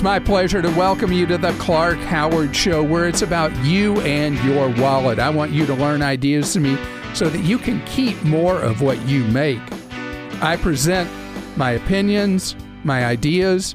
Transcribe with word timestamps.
It's 0.00 0.04
my 0.06 0.18
pleasure 0.18 0.62
to 0.62 0.70
welcome 0.70 1.12
you 1.12 1.26
to 1.26 1.36
the 1.36 1.52
Clark 1.58 1.98
Howard 1.98 2.56
Show, 2.56 2.82
where 2.82 3.06
it's 3.06 3.20
about 3.20 3.54
you 3.62 4.00
and 4.00 4.34
your 4.38 4.70
wallet. 4.82 5.18
I 5.18 5.28
want 5.28 5.52
you 5.52 5.66
to 5.66 5.74
learn 5.74 6.00
ideas 6.00 6.54
to 6.54 6.60
me 6.60 6.78
so 7.12 7.28
that 7.28 7.40
you 7.40 7.58
can 7.58 7.84
keep 7.84 8.24
more 8.24 8.58
of 8.62 8.80
what 8.80 8.98
you 9.06 9.24
make. 9.24 9.60
I 10.40 10.56
present 10.56 11.10
my 11.58 11.72
opinions, 11.72 12.56
my 12.82 13.04
ideas, 13.04 13.74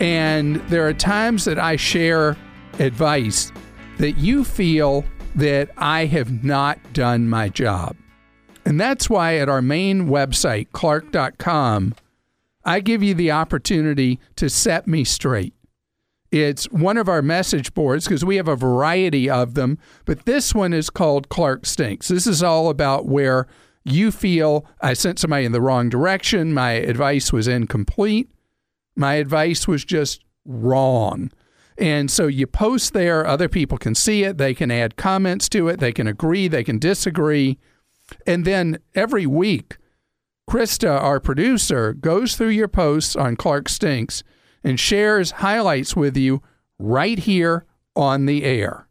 and 0.00 0.56
there 0.68 0.84
are 0.84 0.92
times 0.92 1.44
that 1.44 1.60
I 1.60 1.76
share 1.76 2.36
advice 2.80 3.52
that 3.98 4.18
you 4.18 4.42
feel 4.42 5.04
that 5.36 5.70
I 5.76 6.06
have 6.06 6.42
not 6.42 6.80
done 6.92 7.28
my 7.28 7.48
job. 7.48 7.94
And 8.64 8.80
that's 8.80 9.08
why 9.08 9.36
at 9.36 9.48
our 9.48 9.62
main 9.62 10.08
website, 10.08 10.72
clark.com, 10.72 11.94
I 12.64 12.80
give 12.80 13.02
you 13.02 13.14
the 13.14 13.30
opportunity 13.30 14.20
to 14.36 14.48
set 14.48 14.86
me 14.86 15.04
straight. 15.04 15.54
It's 16.30 16.64
one 16.72 16.96
of 16.96 17.08
our 17.08 17.20
message 17.20 17.74
boards 17.74 18.06
because 18.06 18.24
we 18.24 18.36
have 18.36 18.48
a 18.48 18.56
variety 18.56 19.28
of 19.28 19.54
them, 19.54 19.78
but 20.06 20.24
this 20.24 20.54
one 20.54 20.72
is 20.72 20.88
called 20.88 21.28
Clark 21.28 21.66
Stinks. 21.66 22.08
This 22.08 22.26
is 22.26 22.42
all 22.42 22.70
about 22.70 23.06
where 23.06 23.46
you 23.84 24.10
feel 24.10 24.64
I 24.80 24.94
sent 24.94 25.18
somebody 25.18 25.44
in 25.44 25.52
the 25.52 25.60
wrong 25.60 25.90
direction, 25.90 26.54
my 26.54 26.72
advice 26.72 27.32
was 27.32 27.48
incomplete, 27.48 28.30
my 28.96 29.14
advice 29.14 29.68
was 29.68 29.84
just 29.84 30.24
wrong. 30.46 31.30
And 31.76 32.10
so 32.10 32.26
you 32.26 32.46
post 32.46 32.92
there, 32.92 33.26
other 33.26 33.48
people 33.48 33.76
can 33.76 33.94
see 33.94 34.24
it, 34.24 34.38
they 34.38 34.54
can 34.54 34.70
add 34.70 34.96
comments 34.96 35.48
to 35.50 35.68
it, 35.68 35.80
they 35.80 35.92
can 35.92 36.06
agree, 36.06 36.48
they 36.48 36.64
can 36.64 36.78
disagree. 36.78 37.58
And 38.26 38.44
then 38.44 38.78
every 38.94 39.26
week, 39.26 39.78
Krista, 40.50 41.00
our 41.00 41.20
producer, 41.20 41.94
goes 41.94 42.36
through 42.36 42.48
your 42.48 42.68
posts 42.68 43.16
on 43.16 43.36
Clark 43.36 43.68
Stinks 43.68 44.22
and 44.62 44.78
shares 44.78 45.30
highlights 45.30 45.96
with 45.96 46.16
you 46.16 46.42
right 46.78 47.18
here 47.18 47.64
on 47.96 48.26
the 48.26 48.44
air. 48.44 48.86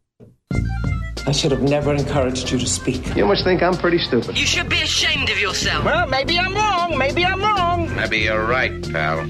I 1.24 1.30
should 1.30 1.52
have 1.52 1.62
never 1.62 1.94
encouraged 1.94 2.50
you 2.50 2.58
to 2.58 2.66
speak. 2.66 3.14
You 3.14 3.26
must 3.26 3.44
think 3.44 3.62
I'm 3.62 3.74
pretty 3.74 3.98
stupid. 3.98 4.36
You 4.36 4.44
should 4.44 4.68
be 4.68 4.82
ashamed 4.82 5.30
of 5.30 5.38
yourself. 5.38 5.84
Well, 5.84 6.06
maybe 6.08 6.36
I'm 6.36 6.52
wrong. 6.52 6.98
Maybe 6.98 7.24
I'm 7.24 7.40
wrong. 7.40 7.94
Maybe 7.94 8.18
you're 8.20 8.44
right, 8.44 8.82
pal. 8.90 9.20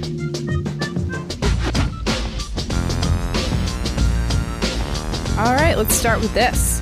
All 5.39 5.55
right, 5.55 5.75
let's 5.77 5.95
start 5.95 6.21
with 6.21 6.33
this. 6.33 6.81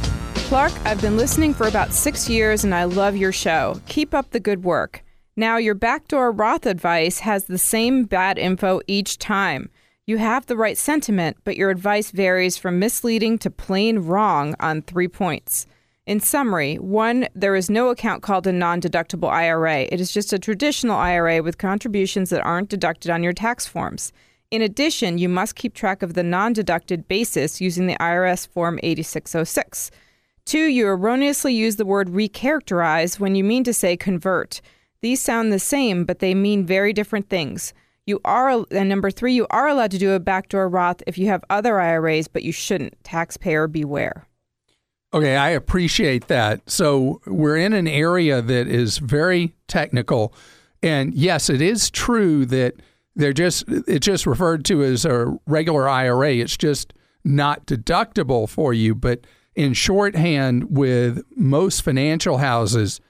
Clark, 0.48 0.72
I've 0.84 1.00
been 1.00 1.17
listening 1.17 1.55
for 1.55 1.67
about 1.67 1.93
six 1.93 2.28
years 2.28 2.62
and 2.62 2.72
I 2.72 2.84
love 2.84 3.17
your 3.17 3.33
show. 3.33 3.81
Keep 3.87 4.15
up 4.15 4.31
the 4.31 4.41
good 4.41 4.62
work. 4.62 5.03
Now, 5.36 5.56
your 5.56 5.75
backdoor 5.75 6.33
Roth 6.33 6.67
advice 6.67 7.20
has 7.20 7.45
the 7.45 7.59
same 7.59 8.05
bad 8.05 8.39
info 8.39 8.81
each 8.86 9.19
time. 9.19 9.70
You 10.06 10.19
have 10.19 10.47
the 10.47 10.56
right 10.56 10.77
sentiment, 10.77 11.37
but 11.45 11.56
your 11.56 11.70
advice 11.70 12.11
varies 12.11 12.56
from 12.56 12.78
misleading 12.78 13.39
to 13.39 13.50
plain 13.50 14.00
wrong 14.00 14.55
on 14.59 14.83
three 14.83 15.09
points. 15.09 15.67
In 16.06 16.19
summary, 16.19 16.75
one, 16.77 17.28
there 17.34 17.55
is 17.55 17.70
no 17.70 17.91
account 17.91 18.22
called 18.22 18.47
a 18.48 18.53
non 18.53 18.81
deductible 18.81 19.31
IRA. 19.31 19.83
It 19.83 20.00
is 20.00 20.11
just 20.11 20.33
a 20.33 20.39
traditional 20.39 20.97
IRA 20.97 21.42
with 21.42 21.59
contributions 21.59 22.31
that 22.31 22.44
aren't 22.44 22.69
deducted 22.69 23.12
on 23.12 23.22
your 23.22 23.33
tax 23.33 23.67
forms. 23.67 24.12
In 24.50 24.62
addition, 24.62 25.19
you 25.19 25.28
must 25.28 25.55
keep 25.55 25.75
track 25.75 26.03
of 26.03 26.15
the 26.15 26.25
non 26.25 26.53
deducted 26.53 27.06
basis 27.06 27.61
using 27.61 27.87
the 27.87 27.94
IRS 28.00 28.48
Form 28.48 28.81
8606. 28.83 29.92
Two, 30.44 30.65
you 30.65 30.89
erroneously 30.89 31.55
use 31.55 31.77
the 31.77 31.87
word 31.87 32.09
recharacterize 32.09 33.20
when 33.20 33.37
you 33.37 33.44
mean 33.44 33.62
to 33.62 33.72
say 33.72 33.97
convert. 33.97 34.61
These 35.03 35.20
sound 35.20 35.53
the 35.53 35.59
same, 35.59 36.05
but 36.05 36.19
they 36.19 36.34
mean 36.34 36.67
very 36.67 36.93
different 36.93 37.29
things. 37.29 37.73
You 38.06 38.20
are, 38.25 38.65
and 38.70 38.89
number 38.89 39.11
three, 39.11 39.34
you 39.34 39.47
are 39.51 39.69
allowed 39.69 39.91
to 39.93 39.98
do 39.98 40.12
a 40.12 40.20
backdoor 40.20 40.69
Roth 40.69 41.03
if 41.06 41.17
you 41.17 41.29
have 41.29 41.45
other 41.48 41.81
IRAs, 41.81 42.29
but 42.29 42.43
you 42.43 42.53
shouldn't. 42.53 43.03
Taxpayer 43.05 43.66
beware. 43.66 44.27
Okay, 45.12 45.37
I 45.37 45.50
appreciate 45.50 46.28
that. 46.28 46.69
So 46.71 47.21
we're 47.27 47.56
in 47.56 47.72
an 47.72 47.88
area 47.88 48.41
that 48.43 48.69
is 48.69 48.99
very 48.99 49.55
technical, 49.69 50.33
and 50.83 51.15
yes, 51.15 51.50
it 51.50 51.61
is 51.61 51.91
true 51.91 52.47
that 52.47 52.75
they're 53.17 53.32
just 53.32 53.65
it's 53.69 54.06
just 54.06 54.27
referred 54.27 54.65
to 54.67 54.82
as 54.84 55.05
a 55.05 55.37
regular 55.47 55.88
IRA. 55.88 56.34
It's 56.34 56.56
just 56.56 56.93
not 57.25 57.67
deductible 57.67 58.49
for 58.49 58.72
you, 58.72 58.94
but 58.94 59.27
in 59.55 59.72
shorthand 59.72 60.77
with 60.77 61.22
most 61.37 61.82
financial 61.82 62.38
houses, 62.38 63.00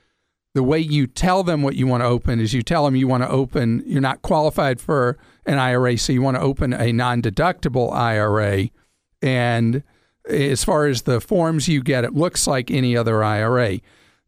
the 0.54 0.62
way 0.62 0.78
you 0.78 1.06
tell 1.06 1.42
them 1.42 1.62
what 1.62 1.76
you 1.76 1.86
want 1.86 2.02
to 2.02 2.06
open 2.06 2.40
is 2.40 2.52
you 2.52 2.62
tell 2.62 2.84
them 2.84 2.96
you 2.96 3.06
want 3.06 3.22
to 3.22 3.28
open, 3.28 3.82
you're 3.86 4.00
not 4.00 4.22
qualified 4.22 4.80
for 4.80 5.16
an 5.46 5.58
IRA, 5.58 5.96
so 5.96 6.12
you 6.12 6.22
want 6.22 6.36
to 6.36 6.42
open 6.42 6.72
a 6.72 6.92
non 6.92 7.22
deductible 7.22 7.92
IRA. 7.92 8.68
And 9.22 9.82
as 10.28 10.64
far 10.64 10.86
as 10.86 11.02
the 11.02 11.20
forms 11.20 11.68
you 11.68 11.82
get, 11.82 12.04
it 12.04 12.14
looks 12.14 12.46
like 12.46 12.70
any 12.70 12.96
other 12.96 13.22
IRA. 13.22 13.78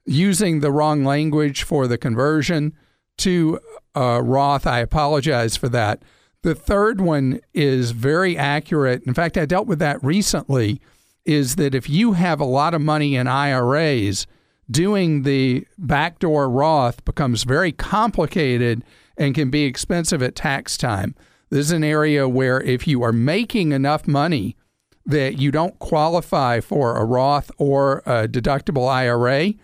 Using 0.04 0.60
the 0.60 0.72
wrong 0.72 1.04
language 1.04 1.62
for 1.62 1.86
the 1.86 1.98
conversion 1.98 2.74
to 3.18 3.60
uh, 3.94 4.20
Roth, 4.22 4.66
I 4.66 4.78
apologize 4.78 5.56
for 5.56 5.68
that. 5.70 6.02
The 6.42 6.54
third 6.54 7.00
one 7.00 7.40
is 7.54 7.92
very 7.92 8.36
accurate. 8.36 9.02
In 9.04 9.14
fact, 9.14 9.38
I 9.38 9.46
dealt 9.46 9.66
with 9.66 9.78
that 9.80 10.02
recently. 10.02 10.80
Is 11.24 11.54
that 11.54 11.72
if 11.72 11.88
you 11.88 12.14
have 12.14 12.40
a 12.40 12.44
lot 12.44 12.74
of 12.74 12.80
money 12.80 13.14
in 13.14 13.28
IRAs, 13.28 14.26
doing 14.70 15.22
the 15.22 15.66
backdoor 15.78 16.48
Roth 16.48 17.04
becomes 17.04 17.44
very 17.44 17.72
complicated 17.72 18.84
and 19.16 19.34
can 19.34 19.50
be 19.50 19.64
expensive 19.64 20.22
at 20.22 20.34
tax 20.34 20.76
time. 20.76 21.14
This 21.50 21.66
is 21.66 21.72
an 21.72 21.84
area 21.84 22.28
where 22.28 22.60
if 22.62 22.86
you 22.86 23.02
are 23.02 23.12
making 23.12 23.72
enough 23.72 24.08
money 24.08 24.56
that 25.04 25.38
you 25.38 25.50
don't 25.50 25.78
qualify 25.78 26.60
for 26.60 26.96
a 26.96 27.04
Roth 27.04 27.50
or 27.58 28.02
a 28.06 28.26
deductible 28.28 28.88
IRA, 28.88 29.54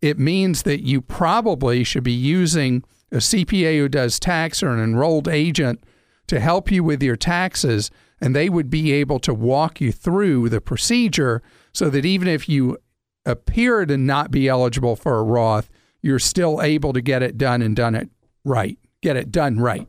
it 0.00 0.18
means 0.18 0.64
that 0.64 0.84
you 0.84 1.00
probably 1.00 1.84
should 1.84 2.02
be 2.02 2.12
using 2.12 2.82
a 3.12 3.16
CPA 3.16 3.78
who 3.78 3.88
does 3.88 4.18
tax 4.18 4.62
or 4.62 4.70
an 4.70 4.80
enrolled 4.80 5.28
agent 5.28 5.84
to 6.26 6.40
help 6.40 6.70
you 6.70 6.82
with 6.82 7.02
your 7.02 7.16
taxes, 7.16 7.90
and 8.20 8.34
they 8.34 8.48
would 8.48 8.70
be 8.70 8.92
able 8.92 9.20
to 9.20 9.34
walk 9.34 9.80
you 9.80 9.92
through 9.92 10.48
the 10.48 10.60
procedure 10.60 11.42
so 11.72 11.88
that 11.90 12.04
even 12.04 12.26
if 12.26 12.48
you 12.48 12.78
appear 13.24 13.86
to 13.86 13.96
not 13.96 14.30
be 14.30 14.48
eligible 14.48 14.96
for 14.96 15.18
a 15.18 15.22
Roth, 15.22 15.68
you're 16.00 16.18
still 16.18 16.60
able 16.60 16.92
to 16.92 17.00
get 17.00 17.22
it 17.22 17.38
done 17.38 17.62
and 17.62 17.76
done 17.76 17.94
it 17.94 18.10
right. 18.44 18.78
Get 19.00 19.16
it 19.16 19.30
done 19.30 19.58
right. 19.58 19.86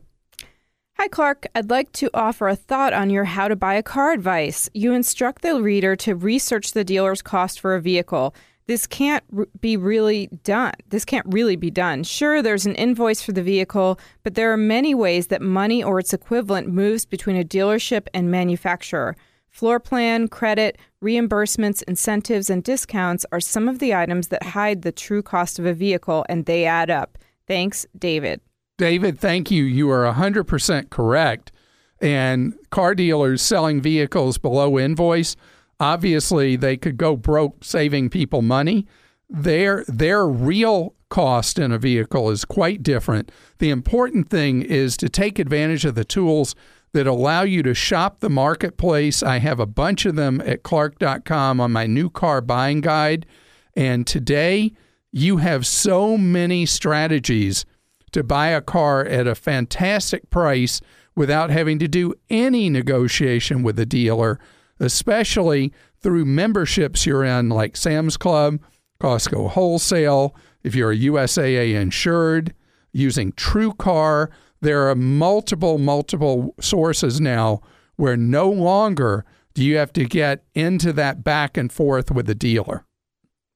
Hi, 0.96 1.08
Clark. 1.08 1.46
I'd 1.56 1.70
like 1.70 1.90
to 1.92 2.08
offer 2.14 2.48
a 2.48 2.54
thought 2.54 2.92
on 2.92 3.10
your 3.10 3.24
how 3.24 3.48
to 3.48 3.56
buy 3.56 3.74
a 3.74 3.82
car 3.82 4.12
advice. 4.12 4.70
You 4.74 4.92
instruct 4.92 5.42
the 5.42 5.60
reader 5.60 5.96
to 5.96 6.14
research 6.14 6.72
the 6.72 6.84
dealer's 6.84 7.20
cost 7.20 7.58
for 7.58 7.74
a 7.74 7.80
vehicle. 7.80 8.34
This 8.66 8.86
can't 8.86 9.24
be 9.60 9.76
really 9.76 10.28
done. 10.44 10.72
This 10.88 11.04
can't 11.04 11.26
really 11.28 11.56
be 11.56 11.70
done. 11.70 12.04
Sure, 12.04 12.40
there's 12.40 12.64
an 12.64 12.76
invoice 12.76 13.20
for 13.20 13.32
the 13.32 13.42
vehicle, 13.42 13.98
but 14.22 14.36
there 14.36 14.52
are 14.52 14.56
many 14.56 14.94
ways 14.94 15.26
that 15.26 15.42
money 15.42 15.82
or 15.82 15.98
its 15.98 16.14
equivalent 16.14 16.68
moves 16.68 17.04
between 17.04 17.36
a 17.36 17.44
dealership 17.44 18.06
and 18.14 18.30
manufacturer. 18.30 19.16
Floor 19.54 19.78
plan, 19.78 20.26
credit, 20.26 20.78
reimbursements, 21.00 21.80
incentives, 21.84 22.50
and 22.50 22.64
discounts 22.64 23.24
are 23.30 23.38
some 23.38 23.68
of 23.68 23.78
the 23.78 23.94
items 23.94 24.26
that 24.28 24.42
hide 24.42 24.82
the 24.82 24.90
true 24.90 25.22
cost 25.22 25.60
of 25.60 25.64
a 25.64 25.72
vehicle, 25.72 26.26
and 26.28 26.44
they 26.44 26.64
add 26.64 26.90
up. 26.90 27.18
Thanks, 27.46 27.86
David. 27.96 28.40
David, 28.78 29.20
thank 29.20 29.52
you. 29.52 29.62
You 29.62 29.88
are 29.92 30.12
100% 30.12 30.90
correct. 30.90 31.52
And 32.00 32.54
car 32.70 32.96
dealers 32.96 33.42
selling 33.42 33.80
vehicles 33.80 34.38
below 34.38 34.76
invoice, 34.76 35.36
obviously, 35.78 36.56
they 36.56 36.76
could 36.76 36.96
go 36.96 37.14
broke 37.14 37.62
saving 37.62 38.10
people 38.10 38.42
money. 38.42 38.88
Their, 39.30 39.84
their 39.86 40.26
real 40.26 40.96
cost 41.10 41.60
in 41.60 41.70
a 41.70 41.78
vehicle 41.78 42.28
is 42.28 42.44
quite 42.44 42.82
different. 42.82 43.30
The 43.58 43.70
important 43.70 44.30
thing 44.30 44.62
is 44.62 44.96
to 44.96 45.08
take 45.08 45.38
advantage 45.38 45.84
of 45.84 45.94
the 45.94 46.04
tools 46.04 46.56
that 46.94 47.08
allow 47.08 47.42
you 47.42 47.60
to 47.64 47.74
shop 47.74 48.20
the 48.20 48.30
marketplace. 48.30 49.20
I 49.20 49.38
have 49.40 49.58
a 49.58 49.66
bunch 49.66 50.06
of 50.06 50.14
them 50.14 50.40
at 50.40 50.62
clark.com 50.62 51.60
on 51.60 51.72
my 51.72 51.88
new 51.88 52.08
car 52.08 52.40
buying 52.40 52.80
guide. 52.80 53.26
And 53.74 54.06
today, 54.06 54.72
you 55.10 55.38
have 55.38 55.66
so 55.66 56.16
many 56.16 56.64
strategies 56.64 57.66
to 58.12 58.22
buy 58.22 58.48
a 58.48 58.60
car 58.60 59.04
at 59.04 59.26
a 59.26 59.34
fantastic 59.34 60.30
price 60.30 60.80
without 61.16 61.50
having 61.50 61.80
to 61.80 61.88
do 61.88 62.14
any 62.30 62.70
negotiation 62.70 63.64
with 63.64 63.74
the 63.74 63.86
dealer, 63.86 64.38
especially 64.78 65.72
through 66.00 66.24
memberships 66.24 67.06
you're 67.06 67.24
in, 67.24 67.48
like 67.48 67.76
Sam's 67.76 68.16
Club, 68.16 68.60
Costco 69.00 69.50
Wholesale, 69.50 70.36
if 70.62 70.76
you're 70.76 70.92
a 70.92 70.98
USAA 70.98 71.74
insured, 71.74 72.54
using 72.92 73.32
TrueCar 73.32 74.28
there 74.64 74.88
are 74.88 74.94
multiple, 74.94 75.78
multiple 75.78 76.54
sources 76.60 77.20
now 77.20 77.60
where 77.96 78.16
no 78.16 78.50
longer 78.50 79.24
do 79.54 79.62
you 79.62 79.76
have 79.76 79.92
to 79.92 80.04
get 80.04 80.42
into 80.54 80.92
that 80.94 81.22
back 81.22 81.56
and 81.56 81.72
forth 81.72 82.10
with 82.10 82.26
the 82.26 82.34
dealer. 82.34 82.84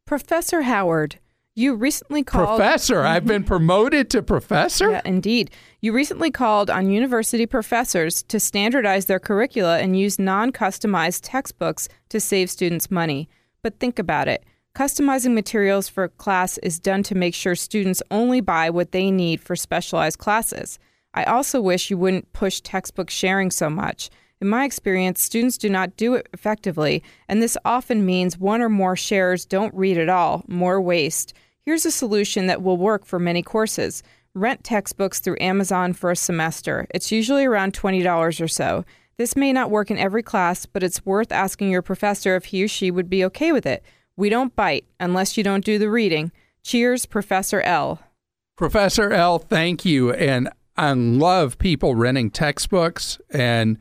Professor 0.07 0.63
Howard, 0.63 1.19
You 1.55 1.75
recently 1.75 2.23
called. 2.23 2.59
Professor, 2.59 3.01
I've 3.03 3.27
been 3.27 3.43
promoted 3.43 4.11
to 4.11 4.23
professor? 4.23 4.93
Yeah, 4.93 5.03
indeed. 5.05 5.51
You 5.81 5.93
recently 5.93 6.31
called 6.31 6.71
on 6.71 6.91
university 6.91 7.47
professors 7.47 8.23
to 8.25 8.39
standardize 8.39 9.07
their 9.07 9.19
curricula 9.19 9.79
and 9.81 9.99
use 9.99 10.19
non 10.19 10.53
customized 10.53 11.23
textbooks 11.25 11.89
to 12.11 12.21
save 12.21 12.49
students 12.49 12.91
money. 12.93 13.29
But 13.63 13.81
think 13.81 13.99
about 13.99 14.29
it. 14.29 14.45
Customizing 14.77 15.35
materials 15.35 15.89
for 15.89 16.05
a 16.05 16.09
class 16.09 16.59
is 16.59 16.79
done 16.79 17.03
to 17.03 17.17
make 17.17 17.35
sure 17.35 17.57
students 17.57 18.03
only 18.13 18.41
buy 18.41 18.71
what 18.71 18.93
they 18.93 19.11
need 19.11 19.41
for 19.41 19.57
specialized 19.57 20.19
classes. 20.19 20.79
I 21.15 21.25
also 21.25 21.61
wish 21.61 21.91
you 21.91 21.99
wouldn't 21.99 22.33
push 22.33 22.61
textbook 22.61 23.11
sharing 23.11 23.51
so 23.51 23.71
much. 23.71 24.11
In 24.41 24.49
my 24.49 24.65
experience, 24.65 25.21
students 25.21 25.59
do 25.59 25.69
not 25.69 25.97
do 25.97 26.15
it 26.15 26.29
effectively, 26.33 27.03
and 27.29 27.43
this 27.43 27.59
often 27.65 28.07
means 28.07 28.39
one 28.39 28.63
or 28.63 28.69
more 28.69 28.95
sharers 28.95 29.45
don't 29.45 29.75
read 29.75 29.99
at 29.99 30.09
all, 30.09 30.45
more 30.47 30.81
waste. 30.81 31.35
Here's 31.63 31.85
a 31.85 31.91
solution 31.91 32.47
that 32.47 32.63
will 32.63 32.77
work 32.77 33.05
for 33.05 33.19
many 33.19 33.43
courses. 33.43 34.03
Rent 34.35 34.63
textbooks 34.63 35.19
through 35.19 35.39
Amazon 35.41 35.93
for 35.93 36.11
a 36.11 36.17
semester. 36.17 36.87
It's 36.95 37.11
usually 37.11 37.45
around 37.45 37.73
$20 37.73 38.41
or 38.41 38.49
so. 38.49 38.85
This 39.17 39.35
may 39.35 39.53
not 39.53 39.71
work 39.71 39.91
in 39.91 39.99
every 39.99 40.23
class, 40.23 40.65
but 40.65 40.85
it's 40.85 41.05
worth 41.05 41.33
asking 41.33 41.71
your 41.71 41.83
professor 41.83 42.37
if 42.37 42.47
he 42.47 42.63
or 42.63 42.69
she 42.69 42.93
would 42.93 43.11
be 43.11 43.25
okay 43.25 43.51
with 43.51 43.67
it. 43.67 43.83
We 44.17 44.29
don't 44.29 44.55
bite 44.55 44.85
unless 45.01 45.37
you 45.37 45.43
don't 45.43 45.65
do 45.65 45.79
the 45.79 45.91
reading. 45.91 46.31
Cheers, 46.63 47.07
Professor 47.07 47.61
L. 47.63 48.01
Professor 48.57 49.13
L, 49.13 49.39
thank 49.39 49.85
you. 49.85 50.13
And 50.13 50.49
I 50.79 50.93
love 50.93 51.59
people 51.59 51.97
renting 51.97 52.31
textbooks 52.31 53.19
and 53.31 53.79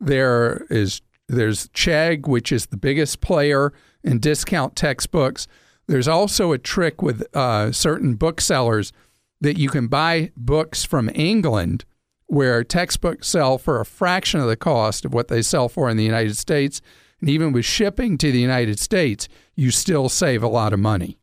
there 0.00 0.66
is 0.68 1.00
there's 1.28 1.68
Chegg, 1.68 2.26
which 2.26 2.50
is 2.50 2.66
the 2.66 2.76
biggest 2.76 3.20
player 3.20 3.72
in 4.02 4.18
discount 4.18 4.74
textbooks. 4.74 5.46
There's 5.86 6.08
also 6.08 6.50
a 6.50 6.58
trick 6.58 7.02
with 7.02 7.24
uh, 7.36 7.70
certain 7.70 8.16
booksellers 8.16 8.92
that 9.40 9.58
you 9.58 9.68
can 9.68 9.86
buy 9.86 10.32
books 10.36 10.84
from 10.84 11.08
England 11.14 11.84
where 12.26 12.64
textbooks 12.64 13.28
sell 13.28 13.56
for 13.58 13.80
a 13.80 13.84
fraction 13.84 14.40
of 14.40 14.48
the 14.48 14.56
cost 14.56 15.04
of 15.04 15.14
what 15.14 15.28
they 15.28 15.42
sell 15.42 15.68
for 15.68 15.88
in 15.88 15.96
the 15.96 16.04
United 16.04 16.36
States. 16.36 16.80
And 17.20 17.30
even 17.30 17.52
with 17.52 17.64
shipping 17.64 18.18
to 18.18 18.32
the 18.32 18.40
United 18.40 18.80
States, 18.80 19.28
you 19.54 19.70
still 19.70 20.08
save 20.08 20.42
a 20.42 20.48
lot 20.48 20.72
of 20.72 20.80
money. 20.80 21.18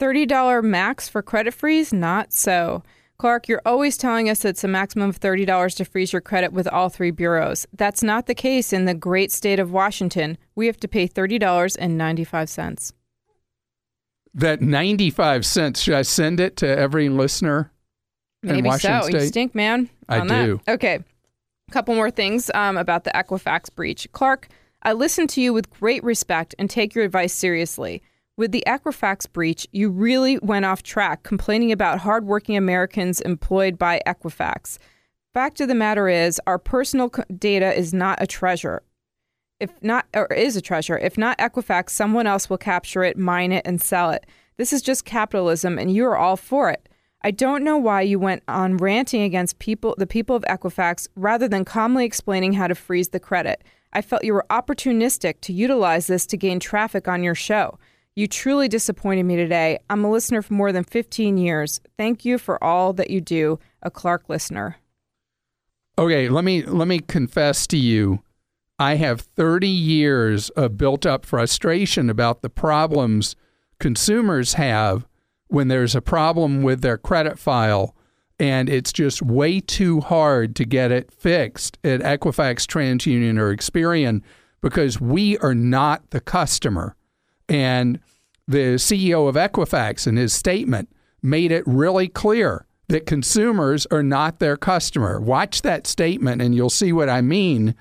$30 0.00 0.62
max 0.64 1.08
for 1.08 1.22
credit 1.22 1.52
freeze? 1.52 1.92
Not 1.92 2.32
so. 2.32 2.82
Clark, 3.18 3.48
you're 3.48 3.62
always 3.64 3.96
telling 3.96 4.28
us 4.28 4.44
it's 4.44 4.64
a 4.64 4.68
maximum 4.68 5.08
of 5.08 5.18
$30 5.18 5.76
to 5.76 5.84
freeze 5.84 6.12
your 6.12 6.20
credit 6.20 6.52
with 6.52 6.68
all 6.68 6.88
three 6.88 7.10
bureaus. 7.10 7.66
That's 7.72 8.02
not 8.02 8.26
the 8.26 8.34
case 8.34 8.72
in 8.72 8.84
the 8.84 8.94
great 8.94 9.32
state 9.32 9.58
of 9.58 9.72
Washington. 9.72 10.36
We 10.54 10.66
have 10.66 10.78
to 10.80 10.88
pay 10.88 11.08
$30.95 11.08 12.92
that 14.36 14.60
95 14.60 15.46
cents, 15.46 15.80
should 15.80 15.94
I 15.94 16.02
send 16.02 16.40
it 16.40 16.56
to 16.58 16.68
every 16.68 17.08
listener 17.08 17.72
Maybe 18.42 18.58
in 18.60 18.64
Washington 18.64 19.02
so. 19.02 19.08
State? 19.08 19.20
You 19.22 19.26
stink, 19.28 19.54
man. 19.54 19.88
I 20.08 20.20
that. 20.24 20.44
do. 20.44 20.60
Okay. 20.68 21.00
A 21.68 21.72
couple 21.72 21.94
more 21.94 22.10
things 22.10 22.50
um, 22.54 22.76
about 22.76 23.04
the 23.04 23.10
Equifax 23.10 23.74
breach. 23.74 24.06
Clark, 24.12 24.48
I 24.82 24.92
listen 24.92 25.26
to 25.28 25.40
you 25.40 25.52
with 25.52 25.70
great 25.70 26.04
respect 26.04 26.54
and 26.58 26.70
take 26.70 26.94
your 26.94 27.04
advice 27.04 27.32
seriously. 27.32 28.02
With 28.38 28.52
the 28.52 28.64
Equifax 28.66 29.32
breach, 29.32 29.66
you 29.72 29.88
really 29.88 30.38
went 30.42 30.66
off 30.66 30.82
track 30.82 31.22
complaining 31.22 31.72
about 31.72 32.00
hardworking 32.00 32.54
Americans 32.54 33.22
employed 33.22 33.78
by 33.78 34.02
Equifax. 34.06 34.76
Fact 35.32 35.58
of 35.62 35.68
the 35.68 35.74
matter 35.74 36.06
is, 36.06 36.38
our 36.46 36.58
personal 36.58 37.10
data 37.38 37.72
is 37.72 37.94
not 37.94 38.20
a 38.20 38.26
treasure. 38.26 38.82
If 39.58 39.70
not 39.82 40.04
or 40.14 40.26
is 40.26 40.54
a 40.54 40.60
treasure. 40.60 40.98
If 40.98 41.16
not 41.16 41.38
equifax 41.38 41.90
someone 41.90 42.26
else 42.26 42.50
will 42.50 42.58
capture 42.58 43.02
it 43.04 43.16
mine 43.16 43.52
it 43.52 43.66
and 43.66 43.80
sell 43.80 44.10
it. 44.10 44.26
This 44.58 44.70
is 44.70 44.82
just 44.82 45.06
capitalism 45.06 45.78
and 45.78 45.90
you 45.90 46.04
are 46.04 46.16
all 46.16 46.36
for 46.36 46.68
it. 46.68 46.90
I 47.22 47.30
don't 47.30 47.64
know 47.64 47.78
why 47.78 48.02
you 48.02 48.18
went 48.18 48.42
on 48.48 48.76
ranting 48.76 49.22
against 49.22 49.58
people 49.58 49.94
the 49.96 50.06
people 50.06 50.36
of 50.36 50.42
equifax 50.42 51.08
rather 51.16 51.48
than 51.48 51.64
calmly 51.64 52.04
explaining 52.04 52.52
how 52.52 52.66
to 52.66 52.74
freeze 52.74 53.08
the 53.08 53.20
credit. 53.20 53.64
I 53.94 54.02
felt 54.02 54.24
you 54.24 54.34
were 54.34 54.44
opportunistic 54.50 55.40
to 55.40 55.54
utilize 55.54 56.06
this 56.06 56.26
to 56.26 56.36
gain 56.36 56.60
traffic 56.60 57.08
on 57.08 57.22
your 57.22 57.34
show 57.34 57.78
you 58.16 58.26
truly 58.26 58.66
disappointed 58.66 59.22
me 59.22 59.36
today 59.36 59.78
i'm 59.88 60.04
a 60.04 60.10
listener 60.10 60.42
for 60.42 60.54
more 60.54 60.72
than 60.72 60.82
15 60.82 61.38
years 61.38 61.80
thank 61.96 62.24
you 62.24 62.38
for 62.38 62.62
all 62.62 62.92
that 62.92 63.10
you 63.10 63.20
do 63.20 63.58
a 63.82 63.90
clark 63.90 64.28
listener 64.28 64.76
Okay, 65.98 66.28
let 66.28 66.44
me 66.44 66.62
let 66.62 66.88
me 66.88 66.98
confess 66.98 67.66
to 67.68 67.78
you. 67.78 68.22
I 68.78 68.96
have 68.96 69.22
30 69.22 69.66
years 69.66 70.50
of 70.50 70.76
built 70.76 71.06
up 71.06 71.24
frustration 71.24 72.10
about 72.10 72.42
the 72.42 72.50
problems 72.50 73.34
consumers 73.78 74.54
have 74.54 75.06
when 75.48 75.68
there's 75.68 75.94
a 75.94 76.02
problem 76.02 76.62
with 76.62 76.82
their 76.82 76.98
credit 76.98 77.38
file 77.38 77.94
and 78.38 78.68
it's 78.68 78.92
just 78.92 79.22
way 79.22 79.60
too 79.60 80.00
hard 80.00 80.54
to 80.56 80.66
get 80.66 80.92
it 80.92 81.10
fixed 81.10 81.78
at 81.82 82.00
Equifax, 82.00 82.66
TransUnion, 82.66 83.38
or 83.38 83.54
Experian 83.54 84.20
because 84.60 85.00
we 85.00 85.38
are 85.38 85.54
not 85.54 86.10
the 86.10 86.20
customer. 86.20 86.94
And 87.48 88.00
the 88.48 88.76
CEO 88.76 89.28
of 89.28 89.34
Equifax 89.34 90.06
in 90.06 90.16
his 90.16 90.32
statement 90.32 90.88
made 91.22 91.52
it 91.52 91.64
really 91.66 92.08
clear 92.08 92.66
that 92.88 93.06
consumers 93.06 93.86
are 93.86 94.02
not 94.02 94.38
their 94.38 94.56
customer. 94.56 95.20
Watch 95.20 95.62
that 95.62 95.86
statement 95.86 96.40
and 96.40 96.54
you'll 96.54 96.70
see 96.70 96.92
what 96.92 97.08
I 97.08 97.20
mean. 97.20 97.74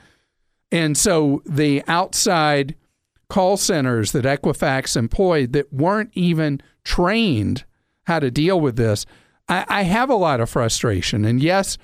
And 0.72 0.98
so 0.98 1.44
the 1.46 1.84
outside 1.88 2.76
call 3.30 3.58
centers 3.58 4.12
that 4.12 4.26
Equifax 4.26 4.98
employed 4.98 5.54
that 5.54 5.72
weren't 5.72 6.12
even 6.14 6.62
trained 6.84 7.66
how 8.06 8.20
to 8.20 8.32
deal 8.32 8.60
with 8.60 8.76
this, 8.76 9.06
I, 9.48 9.66
I 9.68 9.82
have 9.84 10.10
a 10.10 10.16
lot 10.16 10.40
of 10.40 10.50
frustration. 10.50 11.26
And 11.26 11.42
yes, 11.42 11.78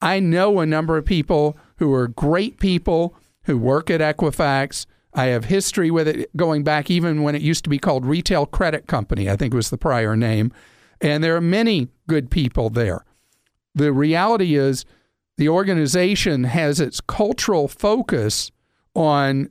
I 0.00 0.20
know 0.20 0.60
a 0.60 0.66
number 0.66 0.96
of 0.96 1.04
people 1.04 1.56
who 1.76 1.92
are 1.92 2.08
great 2.08 2.58
people 2.58 3.14
who 3.44 3.56
work 3.56 3.90
at 3.90 4.00
Equifax. 4.00 4.86
I 5.16 5.26
have 5.26 5.46
history 5.46 5.90
with 5.90 6.06
it 6.06 6.36
going 6.36 6.62
back 6.62 6.90
even 6.90 7.22
when 7.22 7.34
it 7.34 7.40
used 7.40 7.64
to 7.64 7.70
be 7.70 7.78
called 7.78 8.04
Retail 8.04 8.44
Credit 8.44 8.86
Company, 8.86 9.30
I 9.30 9.36
think 9.36 9.54
was 9.54 9.70
the 9.70 9.78
prior 9.78 10.14
name. 10.14 10.52
And 11.00 11.24
there 11.24 11.34
are 11.34 11.40
many 11.40 11.88
good 12.06 12.30
people 12.30 12.68
there. 12.68 13.04
The 13.74 13.92
reality 13.92 14.56
is, 14.56 14.84
the 15.38 15.48
organization 15.48 16.44
has 16.44 16.80
its 16.80 17.00
cultural 17.00 17.66
focus 17.66 18.50
on 18.94 19.50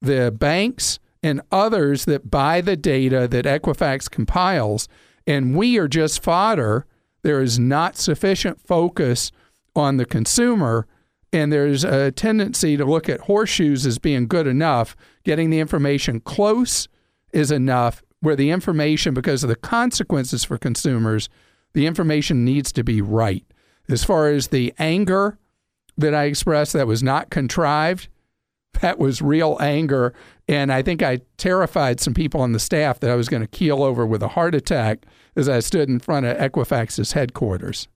the 0.00 0.30
banks 0.30 0.98
and 1.22 1.40
others 1.50 2.04
that 2.06 2.30
buy 2.30 2.60
the 2.60 2.76
data 2.76 3.28
that 3.28 3.44
Equifax 3.44 4.10
compiles, 4.10 4.88
and 5.26 5.56
we 5.56 5.78
are 5.78 5.88
just 5.88 6.22
fodder. 6.22 6.86
There 7.22 7.42
is 7.42 7.58
not 7.58 7.96
sufficient 7.96 8.60
focus 8.66 9.30
on 9.76 9.98
the 9.98 10.06
consumer, 10.06 10.86
and 11.32 11.52
there's 11.52 11.84
a 11.84 12.10
tendency 12.10 12.76
to 12.76 12.84
look 12.84 13.08
at 13.08 13.20
horseshoes 13.20 13.86
as 13.86 13.98
being 13.98 14.26
good 14.26 14.46
enough. 14.46 14.96
Getting 15.24 15.50
the 15.50 15.60
information 15.60 16.20
close 16.20 16.88
is 17.32 17.50
enough, 17.50 18.02
where 18.20 18.36
the 18.36 18.50
information, 18.50 19.14
because 19.14 19.44
of 19.44 19.48
the 19.48 19.56
consequences 19.56 20.44
for 20.44 20.58
consumers, 20.58 21.28
the 21.72 21.86
information 21.86 22.44
needs 22.44 22.72
to 22.72 22.82
be 22.82 23.00
right. 23.00 23.44
As 23.88 24.02
far 24.02 24.28
as 24.28 24.48
the 24.48 24.74
anger 24.78 25.38
that 25.96 26.14
I 26.14 26.24
expressed, 26.24 26.72
that 26.72 26.86
was 26.86 27.02
not 27.02 27.30
contrived. 27.30 28.08
That 28.80 28.98
was 28.98 29.20
real 29.20 29.56
anger. 29.60 30.14
And 30.48 30.72
I 30.72 30.82
think 30.82 31.02
I 31.02 31.20
terrified 31.36 32.00
some 32.00 32.14
people 32.14 32.40
on 32.40 32.52
the 32.52 32.58
staff 32.58 32.98
that 33.00 33.10
I 33.10 33.14
was 33.14 33.28
going 33.28 33.42
to 33.42 33.48
keel 33.48 33.82
over 33.82 34.06
with 34.06 34.22
a 34.22 34.28
heart 34.28 34.54
attack 34.54 35.06
as 35.36 35.48
I 35.48 35.60
stood 35.60 35.88
in 35.88 36.00
front 36.00 36.26
of 36.26 36.36
Equifax's 36.36 37.12
headquarters. 37.12 37.88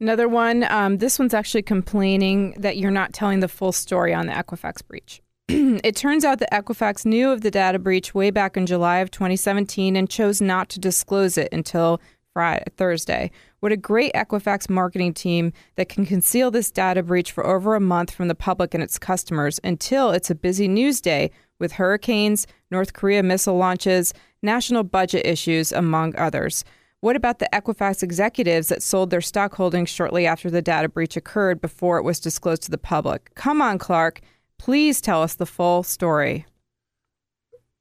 Another 0.00 0.28
one, 0.28 0.62
um, 0.64 0.98
this 0.98 1.18
one's 1.18 1.34
actually 1.34 1.62
complaining 1.62 2.52
that 2.52 2.76
you're 2.76 2.90
not 2.90 3.12
telling 3.12 3.40
the 3.40 3.48
full 3.48 3.72
story 3.72 4.14
on 4.14 4.26
the 4.26 4.32
Equifax 4.32 4.86
breach. 4.86 5.20
it 5.48 5.96
turns 5.96 6.24
out 6.24 6.38
that 6.38 6.52
Equifax 6.52 7.04
knew 7.04 7.30
of 7.30 7.40
the 7.40 7.50
data 7.50 7.80
breach 7.80 8.14
way 8.14 8.30
back 8.30 8.56
in 8.56 8.64
July 8.64 8.98
of 8.98 9.10
2017 9.10 9.96
and 9.96 10.08
chose 10.08 10.40
not 10.40 10.68
to 10.68 10.78
disclose 10.78 11.36
it 11.36 11.48
until 11.50 12.00
Friday, 12.32 12.64
Thursday. 12.76 13.32
What 13.58 13.72
a 13.72 13.76
great 13.76 14.12
Equifax 14.12 14.70
marketing 14.70 15.14
team 15.14 15.52
that 15.74 15.88
can 15.88 16.06
conceal 16.06 16.52
this 16.52 16.70
data 16.70 17.02
breach 17.02 17.32
for 17.32 17.44
over 17.44 17.74
a 17.74 17.80
month 17.80 18.12
from 18.12 18.28
the 18.28 18.36
public 18.36 18.74
and 18.74 18.82
its 18.84 19.00
customers 19.00 19.58
until 19.64 20.12
it's 20.12 20.30
a 20.30 20.36
busy 20.36 20.68
news 20.68 21.00
day 21.00 21.32
with 21.58 21.72
hurricanes, 21.72 22.46
North 22.70 22.92
Korea 22.92 23.24
missile 23.24 23.56
launches, 23.56 24.14
national 24.42 24.84
budget 24.84 25.26
issues, 25.26 25.72
among 25.72 26.14
others. 26.14 26.64
What 27.00 27.14
about 27.14 27.38
the 27.38 27.48
Equifax 27.52 28.02
executives 28.02 28.68
that 28.68 28.82
sold 28.82 29.10
their 29.10 29.20
stock 29.20 29.54
holdings 29.54 29.88
shortly 29.88 30.26
after 30.26 30.50
the 30.50 30.60
data 30.60 30.88
breach 30.88 31.16
occurred 31.16 31.60
before 31.60 31.98
it 31.98 32.02
was 32.02 32.18
disclosed 32.18 32.62
to 32.62 32.72
the 32.72 32.78
public? 32.78 33.32
Come 33.36 33.62
on, 33.62 33.78
Clark. 33.78 34.20
Please 34.58 35.00
tell 35.00 35.22
us 35.22 35.36
the 35.36 35.46
full 35.46 35.84
story. 35.84 36.44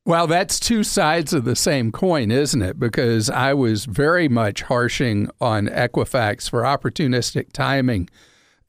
Well, 0.05 0.27
that's 0.27 0.59
two 0.59 0.83
sides 0.83 1.33
of 1.33 1.45
the 1.45 1.55
same 1.55 1.91
coin, 1.91 2.29
isn't 2.29 2.61
it? 2.61 2.79
Because 2.79 3.29
I 3.29 3.55
was 3.55 3.85
very 3.85 4.29
much 4.29 4.61
harshing 4.61 5.29
on 5.41 5.67
Equifax 5.67 6.47
for 6.47 6.61
opportunistic 6.61 7.51
timing. 7.51 8.09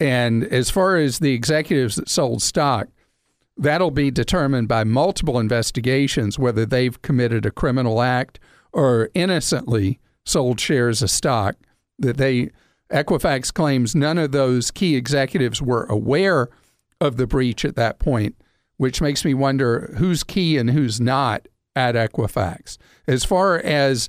And 0.01 0.45
as 0.45 0.71
far 0.71 0.97
as 0.97 1.19
the 1.19 1.35
executives 1.35 1.97
that 1.97 2.09
sold 2.09 2.41
stock, 2.41 2.89
that'll 3.59 3.91
be 3.91 4.11
determined 4.11 4.67
by 4.67 4.83
multiple 4.85 5.39
investigations 5.39 6.39
whether 6.39 6.65
they've 6.65 7.01
committed 7.03 7.45
a 7.45 7.51
criminal 7.51 8.01
act 8.01 8.41
or 8.73 9.11
innocently 9.15 10.01
sold 10.29 10.61
shares 10.61 11.03
of 11.03 11.11
stock. 11.11 11.57
That 11.99 12.17
they 12.17 12.51
Equifax 12.93 13.53
claims 13.53 13.95
none 13.95 14.19
of 14.19 14.33
those 14.33 14.71
key 14.71 14.97
executives 14.97 15.61
were 15.61 15.85
aware 15.85 16.49
of 17.01 17.17
the 17.17 17.27
breach 17.27 17.65
at 17.65 17.77
that 17.77 17.99
point, 17.99 18.37
which 18.77 19.01
makes 19.01 19.25
me 19.25 19.35
wonder 19.35 19.95
who's 19.99 20.25
key 20.25 20.57
and 20.57 20.71
who's 20.71 21.01
not 21.01 21.49
at 21.77 21.95
Equifax. 21.95 22.79
As 23.07 23.25
far 23.25 23.59
as 23.59 24.09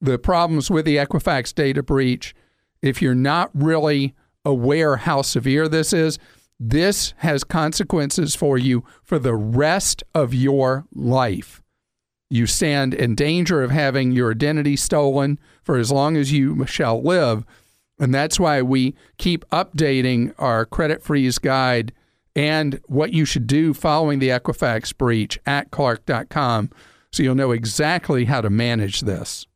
the 0.00 0.18
problems 0.18 0.70
with 0.70 0.84
the 0.84 0.96
Equifax 0.96 1.54
data 1.54 1.82
breach, 1.82 2.34
if 2.82 3.00
you're 3.00 3.14
not 3.14 3.50
really 3.54 4.14
aware 4.44 4.96
how 4.96 5.22
severe 5.22 5.68
this 5.68 5.92
is, 5.92 6.18
this 6.58 7.14
has 7.18 7.44
consequences 7.44 8.34
for 8.34 8.58
you 8.58 8.84
for 9.04 9.18
the 9.18 9.34
rest 9.34 10.02
of 10.14 10.34
your 10.34 10.86
life. 10.92 11.62
You 12.30 12.46
stand 12.46 12.92
in 12.92 13.14
danger 13.14 13.62
of 13.62 13.70
having 13.70 14.12
your 14.12 14.30
identity 14.30 14.76
stolen 14.76 15.38
for 15.62 15.76
as 15.78 15.90
long 15.90 16.16
as 16.16 16.32
you 16.32 16.66
shall 16.66 17.02
live. 17.02 17.44
And 17.98 18.14
that's 18.14 18.38
why 18.38 18.62
we 18.62 18.94
keep 19.16 19.48
updating 19.50 20.34
our 20.38 20.66
credit 20.66 21.02
freeze 21.02 21.38
guide 21.38 21.92
and 22.36 22.80
what 22.86 23.12
you 23.12 23.24
should 23.24 23.46
do 23.46 23.74
following 23.74 24.18
the 24.18 24.28
Equifax 24.28 24.96
breach 24.96 25.38
at 25.46 25.70
clark.com 25.70 26.70
so 27.10 27.22
you'll 27.22 27.34
know 27.34 27.52
exactly 27.52 28.26
how 28.26 28.40
to 28.40 28.50
manage 28.50 29.00
this. 29.00 29.46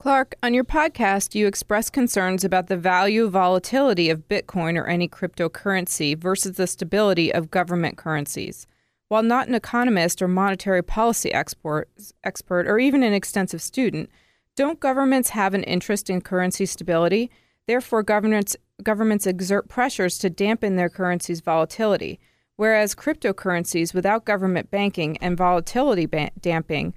Clark, 0.00 0.34
on 0.42 0.54
your 0.54 0.64
podcast, 0.64 1.34
you 1.34 1.46
express 1.46 1.90
concerns 1.90 2.42
about 2.42 2.68
the 2.68 2.76
value 2.76 3.28
volatility 3.28 4.08
of 4.08 4.26
Bitcoin 4.28 4.78
or 4.78 4.86
any 4.86 5.06
cryptocurrency 5.06 6.16
versus 6.16 6.56
the 6.56 6.66
stability 6.66 7.32
of 7.32 7.50
government 7.50 7.98
currencies. 7.98 8.66
While 9.10 9.24
not 9.24 9.48
an 9.48 9.56
economist 9.56 10.22
or 10.22 10.28
monetary 10.28 10.84
policy 10.84 11.34
expert, 11.34 11.88
expert 12.22 12.68
or 12.68 12.78
even 12.78 13.02
an 13.02 13.12
extensive 13.12 13.60
student, 13.60 14.08
don't 14.54 14.78
governments 14.78 15.30
have 15.30 15.52
an 15.52 15.64
interest 15.64 16.08
in 16.08 16.20
currency 16.20 16.64
stability? 16.64 17.28
Therefore, 17.66 18.04
governments, 18.04 18.56
governments 18.84 19.26
exert 19.26 19.68
pressures 19.68 20.16
to 20.18 20.30
dampen 20.30 20.76
their 20.76 20.88
currency's 20.88 21.40
volatility, 21.40 22.20
whereas 22.54 22.94
cryptocurrencies 22.94 23.92
without 23.92 24.24
government 24.24 24.70
banking 24.70 25.16
and 25.16 25.36
volatility 25.36 26.06
damping 26.40 26.94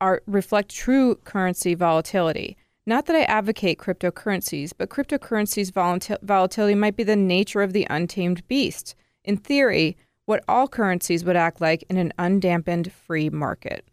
are 0.00 0.22
reflect 0.28 0.72
true 0.72 1.16
currency 1.24 1.74
volatility. 1.74 2.56
Not 2.86 3.06
that 3.06 3.16
I 3.16 3.22
advocate 3.22 3.80
cryptocurrencies, 3.80 4.72
but 4.78 4.90
cryptocurrencies' 4.90 5.72
volatil- 5.72 6.22
volatility 6.22 6.76
might 6.76 6.94
be 6.94 7.02
the 7.02 7.16
nature 7.16 7.62
of 7.62 7.72
the 7.72 7.88
untamed 7.90 8.46
beast. 8.46 8.94
In 9.24 9.36
theory, 9.36 9.96
what 10.32 10.42
all 10.48 10.66
currencies 10.66 11.26
would 11.26 11.36
act 11.36 11.60
like 11.60 11.84
in 11.90 11.98
an 11.98 12.10
undampened 12.18 12.90
free 12.90 13.28
market. 13.28 13.86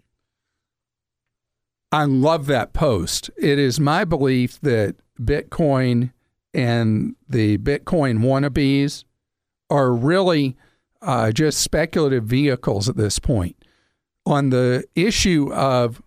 I 1.92 2.06
love 2.06 2.46
that 2.46 2.72
post. 2.72 3.30
It 3.36 3.60
is 3.60 3.78
my 3.78 4.06
belief 4.06 4.58
that 4.62 4.96
Bitcoin 5.22 6.14
and 6.54 7.18
the 7.28 7.58
Bitcoin 7.58 8.20
wannabes 8.20 9.04
are 9.70 9.92
really 9.92 10.56
uh, 11.02 11.34
just 11.34 11.60
speculative 11.60 12.24
vehicles 12.24 12.88
at 12.88 12.96
this 12.96 13.20
point 13.20 13.58
on 14.26 14.50
the 14.50 14.86
issue 14.96 15.52
of 15.54 16.02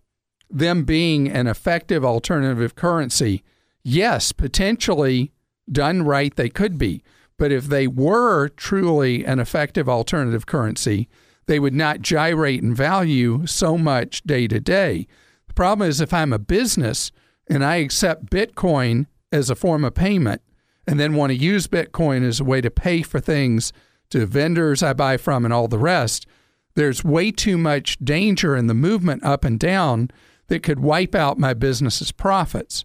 them 0.49 0.85
being 0.85 1.29
an 1.29 1.47
effective 1.47 2.07
alternative 2.07 2.75
currency, 2.75 3.45
yes, 3.85 4.33
potentially 4.33 5.31
done 5.71 6.05
right, 6.05 6.35
they 6.37 6.49
could 6.49 6.79
be. 6.79 7.03
But 7.43 7.51
if 7.51 7.67
they 7.67 7.89
were 7.89 8.51
truly 8.51 9.25
an 9.25 9.41
effective 9.41 9.89
alternative 9.89 10.47
currency, 10.47 11.09
they 11.47 11.59
would 11.59 11.75
not 11.75 12.01
gyrate 12.01 12.63
in 12.63 12.73
value 12.73 13.49
so 13.49 13.77
much 13.77 14.23
day 14.23 14.47
to 14.47 14.61
day. 14.61 15.09
The 15.49 15.55
problem 15.55 15.89
is 15.89 16.01
if 16.01 16.15
I'm 16.15 16.33
a 16.33 16.39
business 16.39 17.11
and 17.51 17.65
I 17.65 17.79
accept 17.79 18.31
Bitcoin 18.31 19.07
as 19.33 19.51
a 19.51 19.57
form 19.57 19.85
of 19.85 19.93
payment 19.93 20.41
and 20.87 21.01
then 21.01 21.17
want 21.17 21.31
to 21.31 21.37
use 21.37 21.67
Bitcoin 21.67 22.23
as 22.23 22.39
a 22.39 22.45
way 22.45 22.61
to 22.61 22.71
pay 22.71 23.03
for 23.03 23.19
things 23.19 23.73
to 24.11 24.25
vendors 24.25 24.81
I 24.81 24.93
buy 24.93 25.17
from 25.17 25.45
and 25.45 25.53
all 25.53 25.67
the 25.67 25.81
rest, 25.81 26.29
there's 26.77 27.03
way 27.03 27.33
too 27.33 27.59
much 27.59 27.99
danger 27.99 28.55
in 28.55 28.69
the 28.69 28.73
movement 28.73 29.25
up 29.25 29.45
and 29.45 29.59
down 29.59 30.13
that 30.47 30.63
could 30.63 30.79
wipe 30.79 31.17
out 31.17 31.41
my 31.41 31.55
business's 31.55 32.13
profits. 32.13 32.85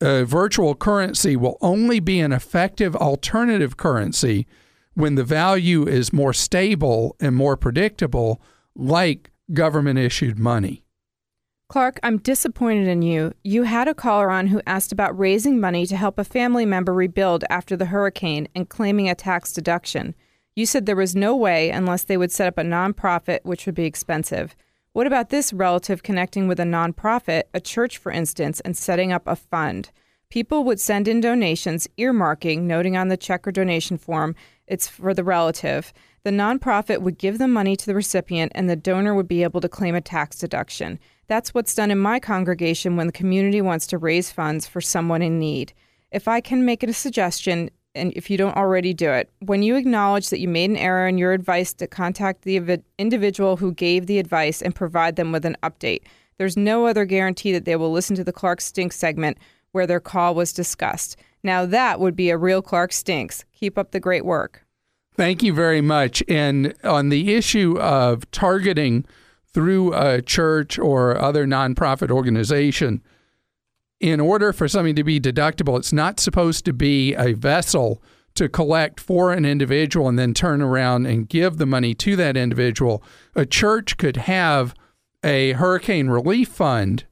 A 0.00 0.24
virtual 0.24 0.76
currency 0.76 1.34
will 1.34 1.58
only 1.60 1.98
be 1.98 2.20
an 2.20 2.32
effective 2.32 2.94
alternative 2.94 3.76
currency 3.76 4.46
when 4.94 5.16
the 5.16 5.24
value 5.24 5.86
is 5.86 6.12
more 6.12 6.32
stable 6.32 7.16
and 7.20 7.34
more 7.34 7.56
predictable, 7.56 8.40
like 8.76 9.30
government 9.52 9.98
issued 9.98 10.38
money. 10.38 10.84
Clark, 11.68 11.98
I'm 12.02 12.18
disappointed 12.18 12.88
in 12.88 13.02
you. 13.02 13.34
You 13.44 13.64
had 13.64 13.88
a 13.88 13.94
caller 13.94 14.30
on 14.30 14.46
who 14.46 14.62
asked 14.66 14.92
about 14.92 15.18
raising 15.18 15.60
money 15.60 15.84
to 15.86 15.96
help 15.96 16.18
a 16.18 16.24
family 16.24 16.64
member 16.64 16.94
rebuild 16.94 17.44
after 17.50 17.76
the 17.76 17.86
hurricane 17.86 18.48
and 18.54 18.68
claiming 18.68 19.08
a 19.08 19.14
tax 19.14 19.52
deduction. 19.52 20.14
You 20.56 20.64
said 20.64 20.86
there 20.86 20.96
was 20.96 21.14
no 21.14 21.36
way 21.36 21.70
unless 21.70 22.04
they 22.04 22.16
would 22.16 22.32
set 22.32 22.48
up 22.48 22.56
a 22.56 22.62
nonprofit, 22.62 23.40
which 23.42 23.66
would 23.66 23.74
be 23.74 23.84
expensive. 23.84 24.56
What 24.98 25.06
about 25.06 25.28
this 25.28 25.52
relative 25.52 26.02
connecting 26.02 26.48
with 26.48 26.58
a 26.58 26.64
nonprofit, 26.64 27.44
a 27.54 27.60
church, 27.60 27.98
for 27.98 28.10
instance, 28.10 28.58
and 28.58 28.76
setting 28.76 29.12
up 29.12 29.28
a 29.28 29.36
fund? 29.36 29.92
People 30.28 30.64
would 30.64 30.80
send 30.80 31.06
in 31.06 31.20
donations, 31.20 31.86
earmarking, 31.98 32.62
noting 32.62 32.96
on 32.96 33.06
the 33.06 33.16
check 33.16 33.46
or 33.46 33.52
donation 33.52 33.96
form, 33.96 34.34
it's 34.66 34.88
for 34.88 35.14
the 35.14 35.22
relative. 35.22 35.92
The 36.24 36.32
nonprofit 36.32 37.00
would 37.00 37.16
give 37.16 37.38
the 37.38 37.46
money 37.46 37.76
to 37.76 37.86
the 37.86 37.94
recipient, 37.94 38.50
and 38.56 38.68
the 38.68 38.74
donor 38.74 39.14
would 39.14 39.28
be 39.28 39.44
able 39.44 39.60
to 39.60 39.68
claim 39.68 39.94
a 39.94 40.00
tax 40.00 40.36
deduction. 40.36 40.98
That's 41.28 41.54
what's 41.54 41.76
done 41.76 41.92
in 41.92 42.00
my 42.00 42.18
congregation 42.18 42.96
when 42.96 43.06
the 43.06 43.12
community 43.12 43.60
wants 43.62 43.86
to 43.86 43.98
raise 43.98 44.32
funds 44.32 44.66
for 44.66 44.80
someone 44.80 45.22
in 45.22 45.38
need. 45.38 45.74
If 46.10 46.26
I 46.26 46.40
can 46.40 46.64
make 46.64 46.82
a 46.82 46.92
suggestion, 46.92 47.70
and 47.98 48.12
if 48.14 48.30
you 48.30 48.38
don't 48.38 48.56
already 48.56 48.94
do 48.94 49.10
it, 49.10 49.30
when 49.40 49.62
you 49.62 49.76
acknowledge 49.76 50.30
that 50.30 50.40
you 50.40 50.48
made 50.48 50.70
an 50.70 50.76
error 50.76 51.06
in 51.06 51.18
your 51.18 51.32
advice 51.32 51.72
to 51.74 51.86
contact 51.86 52.42
the 52.42 52.80
individual 52.98 53.56
who 53.56 53.72
gave 53.72 54.06
the 54.06 54.18
advice 54.18 54.62
and 54.62 54.74
provide 54.74 55.16
them 55.16 55.32
with 55.32 55.44
an 55.44 55.56
update. 55.62 56.02
There's 56.38 56.56
no 56.56 56.86
other 56.86 57.04
guarantee 57.04 57.52
that 57.52 57.64
they 57.64 57.76
will 57.76 57.92
listen 57.92 58.16
to 58.16 58.24
the 58.24 58.32
Clark 58.32 58.60
Stinks 58.60 58.96
segment 58.96 59.38
where 59.72 59.86
their 59.86 60.00
call 60.00 60.34
was 60.34 60.52
discussed. 60.52 61.16
Now, 61.42 61.66
that 61.66 62.00
would 62.00 62.16
be 62.16 62.30
a 62.30 62.38
real 62.38 62.62
Clark 62.62 62.92
Stinks. 62.92 63.44
Keep 63.52 63.76
up 63.76 63.90
the 63.90 64.00
great 64.00 64.24
work. 64.24 64.64
Thank 65.16 65.42
you 65.42 65.52
very 65.52 65.80
much. 65.80 66.22
And 66.28 66.74
on 66.84 67.08
the 67.08 67.34
issue 67.34 67.76
of 67.80 68.30
targeting 68.30 69.04
through 69.52 69.92
a 69.94 70.22
church 70.22 70.78
or 70.78 71.18
other 71.18 71.44
nonprofit 71.44 72.10
organization, 72.10 73.02
in 74.00 74.20
order 74.20 74.52
for 74.52 74.68
something 74.68 74.94
to 74.96 75.04
be 75.04 75.20
deductible, 75.20 75.78
it's 75.78 75.92
not 75.92 76.20
supposed 76.20 76.64
to 76.64 76.72
be 76.72 77.14
a 77.14 77.32
vessel 77.32 78.02
to 78.34 78.48
collect 78.48 79.00
for 79.00 79.32
an 79.32 79.44
individual 79.44 80.08
and 80.08 80.18
then 80.18 80.32
turn 80.32 80.62
around 80.62 81.06
and 81.06 81.28
give 81.28 81.56
the 81.56 81.66
money 81.66 81.94
to 81.94 82.14
that 82.16 82.36
individual. 82.36 83.02
A 83.34 83.44
church 83.44 83.96
could 83.96 84.16
have 84.16 84.74
a 85.24 85.52
hurricane 85.52 86.08
relief 86.08 86.48
fund 86.48 87.04